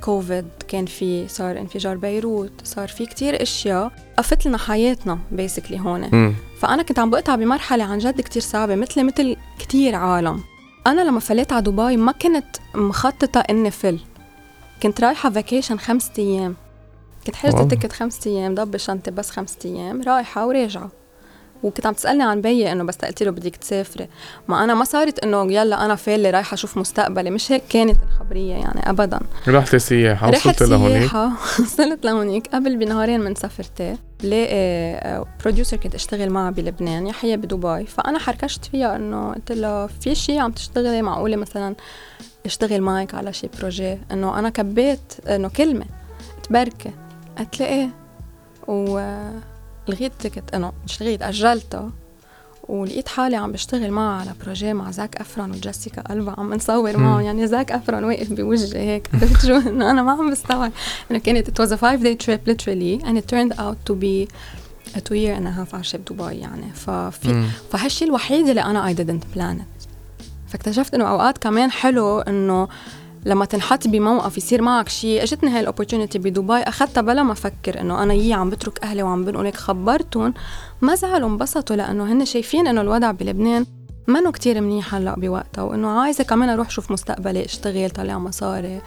كوفيد 0.00 0.48
كان 0.68 0.86
في 0.86 1.28
صار 1.28 1.58
انفجار 1.58 1.96
بيروت 1.96 2.52
صار 2.64 2.88
في 2.88 3.06
كتير 3.06 3.42
أشياء 3.42 3.92
قفت 4.18 4.46
لنا 4.46 4.58
حياتنا 4.58 5.18
بيسكلي 5.30 5.80
هون. 5.80 6.08
مم. 6.12 6.34
فأنا 6.60 6.82
كنت 6.82 6.98
عم 6.98 7.10
بقطع 7.10 7.34
بمرحلة 7.34 7.84
عن 7.84 7.98
جد 7.98 8.20
كتير 8.20 8.42
صعبة 8.42 8.74
مثلي 8.74 9.04
مثل 9.04 9.36
كتير 9.58 9.94
عالم. 9.94 10.40
أنا 10.86 11.00
لما 11.00 11.20
فليت 11.20 11.52
على 11.52 11.62
دبي 11.62 11.96
ما 11.96 12.12
كنت 12.12 12.56
مخططة 12.74 13.40
إني 13.40 13.70
فل. 13.70 13.98
كنت 14.82 15.00
رايحة 15.00 15.30
vacation 15.30 15.78
خمسة 15.78 16.10
أيام. 16.18 16.56
كنت 17.26 17.54
wow. 17.54 17.68
ticket 17.68 17.92
خمسة 17.92 18.30
أيام 18.30 18.54
ضب 18.54 18.76
شنطة 18.76 19.12
بس 19.12 19.30
خمسة 19.30 19.58
أيام 19.64 20.02
رايحة 20.02 20.46
وراجعة. 20.46 20.90
وكنت 21.62 21.86
عم 21.86 21.94
تسألني 21.94 22.22
عن 22.22 22.40
بيي 22.40 22.72
إنه 22.72 22.84
بس 22.84 22.96
قلت 22.96 23.22
له 23.22 23.30
بدك 23.30 23.56
تسافري. 23.56 24.08
ما 24.48 24.64
أنا 24.64 24.74
ما 24.74 24.84
صارت 24.84 25.18
إنه 25.18 25.52
يلا 25.52 25.84
أنا 25.84 25.94
فالي 25.94 26.30
رايحة 26.30 26.54
أشوف 26.54 26.78
مستقبلي. 26.78 27.30
مش 27.30 27.52
هيك 27.52 27.62
كانت 27.68 27.96
الخبرية 28.02 28.54
يعني 28.54 28.90
ابدا. 28.90 29.20
رحتي 29.48 29.78
سياحة؟ 29.78 30.30
رحت 30.30 30.46
وصلت 30.46 30.62
لهونيك 30.62 31.10
وصلت 31.60 32.04
لهونيك. 32.04 32.46
قبل 32.46 32.76
بنهارين 32.76 33.20
من 33.20 33.34
سفرتي 33.34 33.96
لاقي 34.22 35.24
producer 35.42 35.76
كنت 35.76 35.94
اشتغل 35.94 36.30
معها 36.30 36.50
بلبنان 36.50 37.06
هي 37.06 37.36
بدبي. 37.36 37.86
فأنا 37.86 38.18
حركشت 38.18 38.64
فيها 38.64 38.96
إنه 38.96 39.32
قلت 39.32 39.52
له 39.52 39.86
في 39.86 40.14
شيء 40.14 40.38
عم 40.38 40.52
تشتغلي؟ 40.52 41.02
معقولة 41.02 41.36
مثلا 41.36 41.74
اشتغل 42.46 42.80
معك 42.80 43.14
على 43.14 43.32
شي 43.32 43.48
projet 43.58 43.98
إنه 44.12 44.38
أنا 44.38 44.48
كبيت 44.48 45.12
إنه 45.28 45.48
كلمة 45.48 45.84
تبركي 46.42 46.90
قالت 47.38 47.60
لي 47.60 47.66
إيه 47.66 47.90
ولغيت 48.66 50.12
ticket 50.18 50.54
انه 50.54 50.72
مش 50.84 51.02
لغيت 51.02 51.22
أجلتها. 51.22 51.90
ولقيت 52.68 53.08
حالي 53.08 53.36
عم 53.36 53.52
بشتغل 53.52 53.90
معها 53.90 54.20
على 54.20 54.32
projet 54.44 54.72
مع 54.72 54.90
زاك 54.90 55.16
إفرون 55.16 55.50
وجيسيكا 55.50 56.12
ألبا. 56.12 56.34
عم 56.38 56.54
نصور 56.54 56.96
معهم. 56.96 57.20
يعني 57.20 57.46
زاك 57.46 57.72
إفرون 57.72 58.04
واقف 58.04 58.32
بوجهي 58.32 58.80
هيك. 58.80 59.08
عرفت 59.14 59.46
شو؟ 59.46 59.56
إنه 59.56 59.90
أنا 59.90 60.02
ما 60.02 60.12
عم 60.12 60.30
بستوعب. 60.30 60.72
إنه 61.10 61.18
كانت 61.18 61.48
it 61.48 61.64
was 61.64 61.70
a 61.70 61.76
five 61.76 62.02
day 62.04 62.26
trip 62.26 62.52
literally 62.52 63.04
and 63.04 63.18
it 63.18 63.34
turned 63.34 63.58
out 63.58 63.76
to 63.90 63.94
be 63.94 64.28
a 64.94 65.00
two 65.00 65.14
year 65.14 65.34
and 65.38 65.46
a 65.46 65.52
half 65.58 65.94
بدبي 65.94 66.38
يعني. 66.38 66.72
ففي 66.74 67.44
فهالشي 67.72 68.04
الوحيد 68.04 68.48
اللي 68.48 68.62
أنا 68.62 68.92
I 68.92 68.96
didn't 68.96 69.36
plan 69.36 69.62
it. 69.62 69.88
فاكتشفت 70.48 70.94
إنه 70.94 71.04
أوقات 71.04 71.38
كمان 71.38 71.70
حلو 71.70 72.20
إنه 72.20 72.68
لما 73.26 73.44
تنحط 73.44 73.88
بموقف 73.88 74.38
يصير 74.38 74.62
معك 74.62 74.88
شيء 74.88 75.22
اجتني 75.22 75.50
هاي 75.50 75.60
ال 75.60 75.65
opportunity 75.65 76.18
بدبي. 76.18 76.52
أخذتها 76.52 77.00
بلا 77.00 77.22
ما 77.22 77.32
أفكر 77.32 77.80
إنه 77.80 78.02
أنا 78.02 78.14
يي 78.14 78.32
عم 78.32 78.50
بترك 78.50 78.84
أهلي 78.84 79.02
وعم 79.02 79.24
بنقول 79.24 79.46
لك 79.46 79.56
خبرتهم 79.56 80.34
ما 80.80 80.94
زعلوا 80.94 81.28
انبسطوا 81.28 81.76
لأنه 81.76 82.12
هن 82.12 82.24
شايفين 82.24 82.66
إنه 82.66 82.80
الوضع 82.80 83.10
بلبنان 83.10 83.66
منه 84.08 84.32
كتير 84.32 84.60
منيح 84.60 84.94
هلأ 84.94 85.14
بوقتها 85.14 85.62
وإنه 85.62 85.88
عايزة 85.88 86.24
كمان 86.24 86.48
أروح 86.48 86.70
شوف 86.70 86.92
مستقبلي. 86.92 87.44
اشتغل 87.44 87.90
طلع 87.90 88.18
مصاري. 88.18 88.80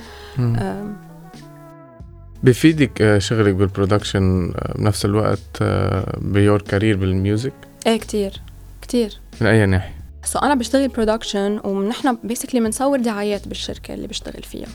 بفيدك 2.43 3.01
آه، 3.01 3.17
شغلك 3.17 3.53
بال 3.53 3.70
production 3.70 4.53
آه، 4.55 4.73
بنفس 4.77 5.05
الوقت 5.05 5.39
آه، 5.61 6.17
بيور 6.21 6.61
كارير 6.61 6.97
بالميوزك؟ 6.97 7.53
إيه 7.87 7.97
كتير. 7.99 8.41
كتير. 8.81 9.19
من 9.41 9.47
أي 9.47 9.65
ناحية؟ 9.65 10.04
so 10.25 10.39
أنا 10.39 10.55
بشتغل 10.55 10.87
production 10.87 11.59
ونحن 11.63 12.17
basically 12.23 12.59
بنصور 12.59 12.99
دعايات 12.99 13.47
بالشركة 13.47 13.93
اللي 13.93 14.07
بشتغل 14.07 14.43
فيها. 14.43 14.67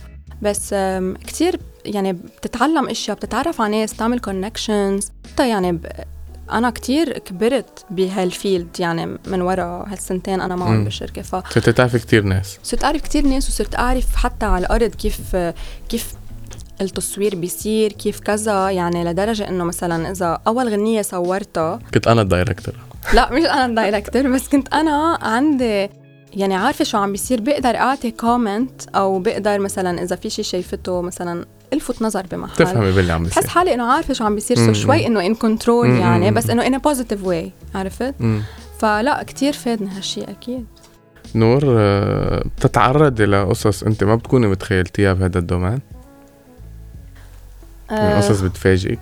بس 0.43 0.75
كتير 1.27 1.61
يعني 1.85 2.13
بتتعلم 2.13 2.89
أشياء 2.89 3.17
بتتعرف 3.17 3.61
على 3.61 3.81
ناس 3.81 3.95
تعمل 3.95 4.21
connections 4.21 5.13
يعني 5.41 5.81
أنا 6.53 6.71
كتير 6.71 7.19
كبرت 7.19 7.85
بهال 7.91 8.24
field 8.24 8.81
يعني 8.81 9.19
من 9.27 9.41
ورا 9.43 9.85
هالسنتين 9.89 10.41
أنا 10.41 10.57
معهم 10.57 10.85
بالشركة. 10.85 11.23
ف 11.23 11.37
صرت 11.53 11.71
تعرفي 11.71 11.99
كتير 11.99 12.23
ناس. 12.23 12.59
صرت 12.63 12.85
أعرف 12.85 13.03
كتير 13.03 13.27
ناس 13.27 13.49
وصرت 13.49 13.75
أعرف 13.75 14.17
حتى 14.17 14.47
على 14.47 14.67
الأرض 14.67 14.95
كيف 14.95 15.37
كيف 15.89 16.15
التصوير 16.81 17.37
بيصير 17.37 17.93
كيف 17.93 18.21
كذا 18.21 18.71
يعني 18.71 19.05
لدرجة 19.05 19.49
إنه 19.49 19.65
مثلا 19.65 20.11
إذا 20.11 20.41
أول 20.47 20.69
غنية 20.69 21.03
صورتها 21.03 21.79
كنت 21.95 22.09
أنا 22.09 22.23
ال 22.23 22.28
director 22.28 22.75
لا 23.15 23.33
مش 23.33 23.43
أنا 23.43 23.67
ال 23.67 23.73
director 23.73 24.23
بس 24.23 24.49
كنت 24.49 24.75
أنا 24.75 25.19
عندي 25.23 25.89
يعني 26.35 26.55
عارفة 26.55 26.85
شو 26.85 26.99
عم 26.99 27.13
بيصير؟ 27.13 27.41
بقدر 27.41 27.77
أعطي 27.77 28.11
comment 28.11 28.89
أو 28.89 29.19
بقدر 29.19 29.59
مثلا 29.59 30.03
إذا 30.03 30.17
في 30.17 30.31
شيء 30.31 30.45
شايفته 30.45 31.01
مثلا 31.03 31.45
ألفت 31.73 32.03
نظر 32.03 32.27
بمحل. 32.33 32.57
تفهمي 32.57 32.93
باللي 32.93 33.13
عم 33.13 33.23
بيصير. 33.23 33.43
بحس 33.43 33.51
حالي 33.51 33.75
إنه 33.75 33.93
عارفة 33.93 34.15
شو 34.15 34.25
عم 34.25 34.35
بيصير 34.35 34.57
so 34.57 34.73
شوي 34.73 35.07
إنه 35.07 35.27
in 35.27 35.35
control 35.35 35.91
يعني 35.91 36.31
بس 36.31 36.51
إنه 36.51 36.67
in 36.67 36.79
positive 36.79 37.25
way 37.25 37.53
عرفت؟ 37.75 38.15
فلا 38.79 39.23
كتير 39.23 39.53
فادني 39.53 39.91
هالشيء 39.91 40.31
أكيد. 40.31 40.67
نور 41.35 41.63
آه، 41.67 42.45
بتتعرضي 42.57 43.25
لقصص 43.25 43.83
أنت 43.83 44.05
ما 44.05 44.15
بتكوني 44.15 44.47
متخيلتيها 44.47 45.13
بهذا 45.13 45.39
ال 45.39 45.43
domaine؟ 45.43 45.81
يعني 47.91 48.15
قصص 48.15 48.41
بتفاجئك؟ 48.41 48.99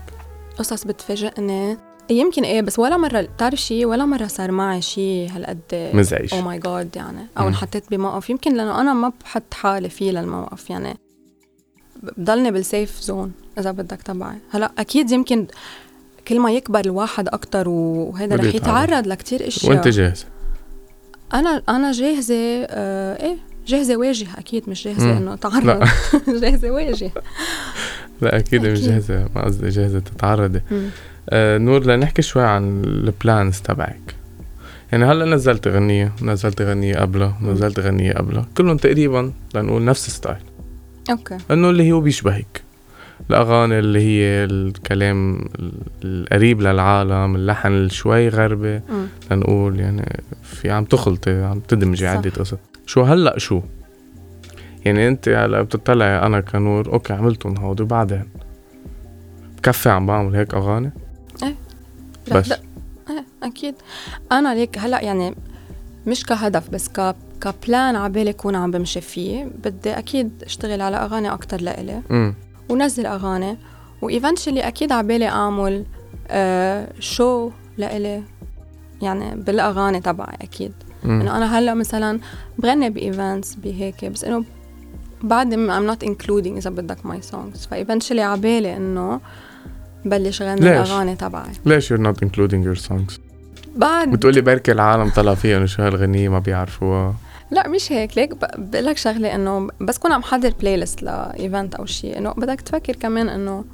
قصص 0.58 0.84
بتفاجئني. 0.84 1.76
يمكن 2.10 2.44
إيه 2.44 2.62
بس 2.62 2.78
ولا 2.78 2.96
مرة 2.96 3.20
بتعرف 3.20 3.60
شيء 3.60 3.86
ولا 3.86 4.04
مرة 4.04 4.26
صار 4.26 4.50
معي 4.50 4.82
شيء 4.82 5.30
هالقد 5.34 5.60
مزعج. 5.72 6.34
أو 6.34 6.40
my 6.40 6.58
God 6.58 6.96
يعني 6.96 7.26
أو 7.38 7.48
انحطيت 7.48 7.90
بموقف. 7.90 8.30
يمكن 8.30 8.54
لأنه 8.56 8.80
أنا 8.80 8.94
ما 8.94 9.12
بحط 9.24 9.54
حالي 9.54 9.88
فيه 9.88 10.10
للموقف 10.10 10.70
يعني 10.70 10.96
بضلني 12.02 12.50
بال 12.50 12.67
safe 12.67 13.00
zone 13.00 13.32
إذا 13.58 13.70
بدك 13.70 14.02
تبعي. 14.02 14.38
هلأ 14.50 14.72
أكيد 14.78 15.10
يمكن 15.10 15.46
كل 16.28 16.40
ما 16.40 16.52
يكبر 16.52 16.80
الواحد 16.80 17.28
أكثر 17.28 17.68
وهذا 17.68 18.36
رح 18.36 18.54
يتعرض 18.54 19.06
لكتير 19.06 19.48
أشياء. 19.48 19.72
وأنت 19.72 19.88
جاهزة؟ 19.88 20.26
أنا 21.34 21.62
أنا 21.68 21.92
جاهزة 21.92 22.34
آه 22.64 23.22
إيه 23.22 23.36
جاهزة 23.66 23.96
واجه 23.96 24.26
أكيد 24.38 24.68
مش 24.68 24.84
جاهزة 24.84 25.18
إنه 25.18 25.34
أتعرض. 25.34 25.88
جاهزة 26.42 26.70
واجه 26.70 27.10
لا 28.20 28.36
أكيد, 28.38 28.64
أكيد. 28.64 28.72
مش 28.72 28.80
جاهزة. 28.80 29.28
ما 29.34 29.44
قصدي 29.44 29.68
جاهزة 29.68 29.98
تتعرضي. 29.98 30.60
آه 31.30 31.58
نور 31.58 31.86
لنحكي 31.86 32.22
شوي 32.22 32.42
عن 32.42 32.82
ال 32.84 32.97
plans 32.97 33.60
تبعك. 33.60 34.14
يعني 34.92 35.04
هلا 35.04 35.24
نزلت 35.24 35.68
غنية 35.68 36.12
نزلت 36.22 36.62
غنية 36.62 36.96
قبلها 36.96 37.38
نزلت 37.42 37.80
غنية 37.80 38.12
قبلها. 38.12 38.46
كلهم 38.56 38.76
تقريبا 38.76 39.32
لنقول 39.54 39.84
نفس 39.84 40.10
style. 40.10 40.36
okay. 41.10 41.36
إنه 41.50 41.70
اللي 41.70 41.92
هو 41.92 42.00
بيشبهك 42.00 42.62
الأغاني 43.30 43.78
اللي 43.78 44.00
هي 44.00 44.44
الكلام 44.44 45.48
القريب 46.04 46.60
للعالم 46.60 47.36
اللحن 47.36 47.88
شوي 47.88 48.28
غربي. 48.28 48.80
لنقول 49.30 49.80
يعني 49.80 50.22
في 50.42 50.70
عم 50.70 50.84
تخلطي 50.84 51.42
عم 51.42 51.60
تدمجي 51.60 52.06
عدة 52.06 52.30
قصص. 52.30 52.58
شو 52.86 53.02
هلأ 53.02 53.38
شو؟ 53.38 53.62
يعني 54.84 55.08
أنت 55.08 55.28
هلأ 55.28 55.62
بتطلعي 55.62 56.26
أنا 56.26 56.40
كنور 56.40 56.92
okay 56.92 57.12
عملتهم 57.12 57.56
هودي 57.58 57.82
وبعدين؟ 57.82 58.24
بكفي 59.58 59.88
عم 59.88 60.06
بعمل 60.06 60.36
هيك 60.36 60.54
أغاني؟ 60.54 60.90
إيه 62.32 62.40
بس. 62.40 62.48
لا. 62.48 62.60
إيه 63.10 63.24
أكيد. 63.42 63.74
أنا 64.32 64.54
ليك 64.54 64.78
هلأ 64.78 65.00
يعني 65.00 65.34
مش 66.06 66.24
كهدف 66.24 66.70
بس 66.70 66.88
ك 66.88 67.14
ك 67.40 67.51
plan 67.51 67.96
عبالي 67.96 68.30
اكون 68.30 68.56
عم 68.56 68.70
بمشي 68.70 69.00
فيه 69.00 69.44
بدي 69.64 69.90
أكيد 69.98 70.42
أشتغل 70.42 70.80
على 70.80 70.96
أغاني 70.96 71.32
أكتر 71.32 71.60
لإلي 71.60 72.02
ونزل 72.68 73.06
أغاني 73.06 73.56
و 74.02 74.07
eventually 74.07 74.60
أكيد 74.60 74.92
عبالي 74.92 75.28
أعمل 75.28 75.84
آه 76.28 76.88
شو 77.00 77.50
لإلي 77.78 78.22
يعني 79.02 79.36
بالأغاني 79.36 80.00
تبعي 80.00 80.36
أكيد. 80.42 80.72
إنه 81.04 81.36
أنا 81.36 81.58
هلأ 81.58 81.74
مثلا 81.74 82.20
بغني 82.58 82.90
ب 82.90 82.99
events 82.99 83.54
بهيك 83.54 84.04
بس 84.04 84.24
إنه 84.24 84.44
بعد 85.22 85.54
I'm 85.54 85.94
not 85.94 86.08
including 86.08 86.56
إذا 86.56 86.70
بدك 86.70 87.06
my 87.06 87.22
songs 87.22 87.66
ف 87.66 87.71
eventually 87.71 88.22
عبالي 88.22 88.76
إنه 88.76 89.20
بلش 90.04 90.42
غني 90.42 90.60
الأغاني 90.60 91.16
تبعي. 91.16 91.50
ليش 91.66 91.92
you're 91.92 91.96
not 91.96 92.24
including 92.24 92.64
your 92.64 92.88
songs؟ 92.88 93.18
بعد 93.76 94.10
بتقولي 94.10 94.40
بركي 94.40 94.72
العالم 94.72 95.10
طلع 95.10 95.34
فيها 95.34 95.56
إنه 95.56 95.66
شو 95.66 95.82
هالغنية 95.82 96.28
ما 96.28 96.38
بيعرفوها. 96.38 97.14
لا 97.50 97.68
مش 97.68 97.92
هيك. 97.92 98.18
ليك 98.18 98.34
بقول 98.58 98.86
لك 98.86 98.96
شغلة 98.96 99.34
إنه 99.34 99.68
بس 99.80 99.98
كون 99.98 100.12
عم 100.12 100.22
حضر 100.22 100.52
playlist 100.60 100.76
ل 100.76 101.02
event 101.02 101.74
أو 101.74 101.86
شيء 101.86 102.18
إنه 102.18 102.32
بدك 102.32 102.60
تفكر 102.60 102.96
كمان 102.96 103.28
انه 103.28 103.64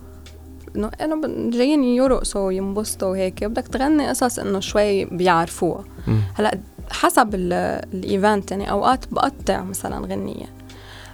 انه 0.76 0.90
إنه 1.00 1.50
جايين 1.50 1.84
يرقصوا 1.84 2.52
ينبسطوا 2.52 3.08
وهيك 3.08 3.44
بدك 3.44 3.68
تغني 3.68 4.08
قصص 4.08 4.38
إنه 4.38 4.60
شوي 4.60 5.04
بيعرفوها. 5.04 5.84
هلأ 6.34 6.58
حسب 6.90 7.34
ال 7.34 7.54
event 7.54 8.50
يعني 8.50 8.70
أوقات 8.70 9.04
بقطع 9.12 9.62
مثلا 9.62 10.06
غنية. 10.06 10.46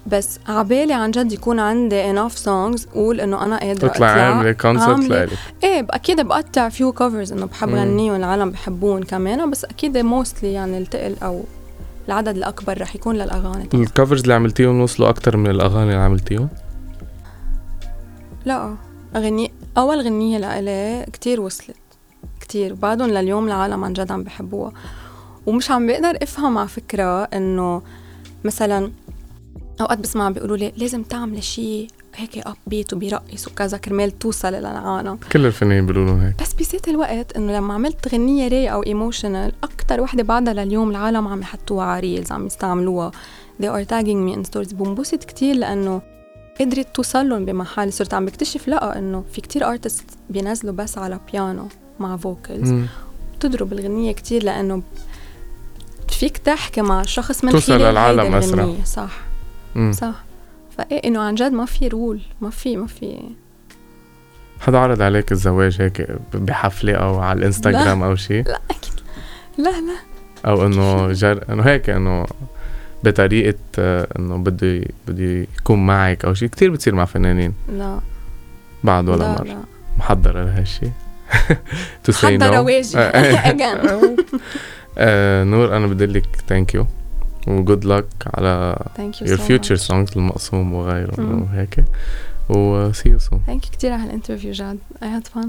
بس 0.06 0.38
عبالي 0.48 0.92
عن 0.92 1.10
جد 1.10 1.32
يكون 1.32 1.58
عندي 1.58 2.12
enough 2.12 2.32
songs 2.32 2.88
قول 2.94 3.20
إنه 3.20 3.44
أنا 3.44 3.58
قادرة 3.58 3.88
تطلع 3.88 4.06
عاملة 4.06 4.52
concert 4.52 5.04
لإلك 5.04 5.38
إيه 5.64 5.86
أكيد 5.90 6.20
بقطع 6.20 6.68
few 6.68 6.92
covers 6.92 7.32
إنه 7.32 7.46
بحب 7.46 7.68
غنيهم 7.68 8.14
العالم 8.14 8.50
بحبون 8.50 9.02
كمان 9.02 9.50
بس 9.50 9.64
أكيد 9.64 9.98
mostly 9.98 10.52
يعني 10.52 10.78
التقل 10.78 11.16
أو 11.22 11.44
العدد 12.08 12.36
الأكبر 12.36 12.80
رح 12.80 12.94
يكون 12.94 13.14
للأغاني. 13.14 13.68
ال 13.74 13.81
covers 13.81 14.20
اللي 14.20 14.34
عملتيهم 14.34 14.80
وصلوا 14.80 15.08
أكثر 15.08 15.36
من 15.36 15.50
الأغاني 15.50 15.90
اللي 15.90 16.04
عملتيهم؟ 16.04 16.48
لا 18.44 18.74
أغنية 19.16 19.48
أول 19.78 20.00
غنية 20.00 20.38
لإلي 20.38 21.06
كتير 21.12 21.40
وصلت 21.40 21.76
كتير. 22.40 22.74
بعدهم 22.74 23.08
لليوم 23.08 23.46
العالم 23.46 23.84
عن 23.84 23.92
جد 23.92 24.12
عم 24.12 24.22
بحبوها. 24.24 24.72
ومش 25.46 25.70
عم 25.70 25.86
بقدر 25.86 26.18
أفهم 26.22 26.58
على 26.58 26.68
فكرة 26.68 27.22
إنه 27.22 27.82
مثلا 28.44 28.90
أوقات 29.80 29.98
بسمع 29.98 30.30
بيقولوا 30.30 30.56
لي 30.56 30.72
لازم 30.76 31.02
تعملي 31.02 31.42
شيء 31.42 31.88
هيك 32.14 32.38
upbeat 32.38 32.92
وبيرقص 32.92 33.48
وكذا 33.48 33.78
كرمال 33.78 34.18
توصل 34.18 34.48
للعالم 34.48 35.18
كل 35.32 35.46
الفنانين 35.46 35.86
بيقولوا 35.86 36.22
هيك. 36.22 36.42
بس 36.42 36.52
بذات 36.52 36.88
الوقت 36.88 37.36
إنه 37.36 37.52
لما 37.52 37.74
عملت 37.74 38.14
غنية 38.14 38.48
رايقة 38.48 38.72
أو 38.72 38.82
emotional 38.82 39.52
أكثر 39.64 40.00
وحدة 40.00 40.22
بعدها 40.22 40.54
لليوم 40.54 40.90
العالم 40.90 41.28
عم 41.28 41.40
يحطوها 41.40 41.84
على 41.84 42.00
reels 42.00 42.32
عم 42.32 42.46
يستعملوها. 42.46 43.10
They 43.62 43.66
are 43.66 43.84
tagging 43.84 44.26
me 44.26 44.36
in 44.36 44.50
stories. 44.50 44.74
بنبسط 44.74 45.24
كتير 45.24 45.56
لأنه 45.56 46.02
قدرت 46.60 46.94
توصل 46.94 47.28
لهم 47.28 47.44
بمحل. 47.44 47.92
صرت 47.92 48.14
عم 48.14 48.26
بكتشف 48.26 48.68
لأ 48.68 48.98
إنه 48.98 49.24
في 49.32 49.40
كتير 49.40 49.68
artists 49.68 50.04
بينزلوا 50.30 50.74
بس 50.74 50.98
على 50.98 51.20
بيانو 51.32 51.68
مع 52.00 52.16
vocals 52.16 52.74
بتضرب 53.38 53.72
الغنية 53.72 54.12
كتير 54.12 54.42
لأنه 54.42 54.82
فيك 56.08 56.38
تحكي 56.38 56.82
مع 56.82 57.00
الشخص 57.00 57.44
من 57.44 57.52
توصل 57.52 57.66
خلال 57.66 57.80
للعالم. 57.80 58.34
الغنية. 58.34 58.84
صح. 58.84 59.29
مم. 59.74 59.92
صح. 59.92 60.14
فإيه 60.78 61.00
إنه 61.04 61.20
عن 61.20 61.34
جد 61.34 61.52
ما 61.52 61.64
في 61.64 61.88
rule 61.88 62.20
ما 62.40 62.50
في 62.50 62.76
ما 62.76 62.86
في. 62.86 63.20
حدا 64.60 64.78
عرض 64.78 65.02
عليك 65.02 65.32
الزواج 65.32 65.76
هيك 65.82 66.08
بحفلة 66.34 66.92
أو 66.94 67.18
على 67.20 67.38
الإنستغرام 67.38 68.02
أو 68.02 68.14
شيء 68.14 68.44
لا 68.48 68.60
أكيد. 68.70 68.94
لا 69.58 69.70
لا. 69.70 69.96
أو 70.46 70.66
إنه 70.66 71.12
جر 71.12 71.44
إنه 71.52 71.62
هيك 71.62 71.90
إنه 71.90 72.26
بطريقة 73.04 73.58
آه، 73.78 74.06
إنه 74.18 74.36
بده 74.38 74.84
بده 75.08 75.46
يكون 75.58 75.86
معك 75.86 76.24
أو 76.24 76.34
شيء 76.34 76.48
كتير 76.48 76.70
بتصير 76.70 76.94
مع 76.94 77.04
فنانين. 77.04 77.52
لا. 77.72 78.00
بعد 78.84 79.08
ولا 79.08 79.18
لا 79.18 79.30
مرة. 79.32 79.44
لا. 79.44 79.56
محضرة 79.98 80.44
لهالشي 80.44 80.86
to 82.08 82.12
say 82.12 82.24
حضر 82.24 82.50
no. 82.50 82.54
رواجي 82.54 82.98
آه. 82.98 83.50
again. 83.52 83.88
آه، 84.98 85.44
نور 85.44 85.76
أنا 85.76 85.86
بدي 85.86 86.06
لك 86.06 86.26
ثانك 86.48 86.74
يو 86.74 86.86
وجود 87.48 87.84
لك 87.84 88.06
على 88.26 88.76
thank 88.96 89.14
you 89.20 89.26
your 89.26 89.38
so 89.38 89.42
future 89.42 89.76
much 89.80 89.86
songs 89.88 90.16
المقسوم 90.16 90.72
وغيره 90.72 91.20
مم. 91.20 91.42
وهيك 91.42 91.84
و 92.48 92.92
see 92.92 92.96
you 93.08 93.18
soon 93.28 93.38
thank 93.50 93.64
you 93.66 93.70
كتير 93.70 93.92
على 93.92 94.04
الانترفيو 94.04 94.52
جاد 94.52 94.78
I 95.02 95.04
had 95.04 95.28
fun 95.38 95.48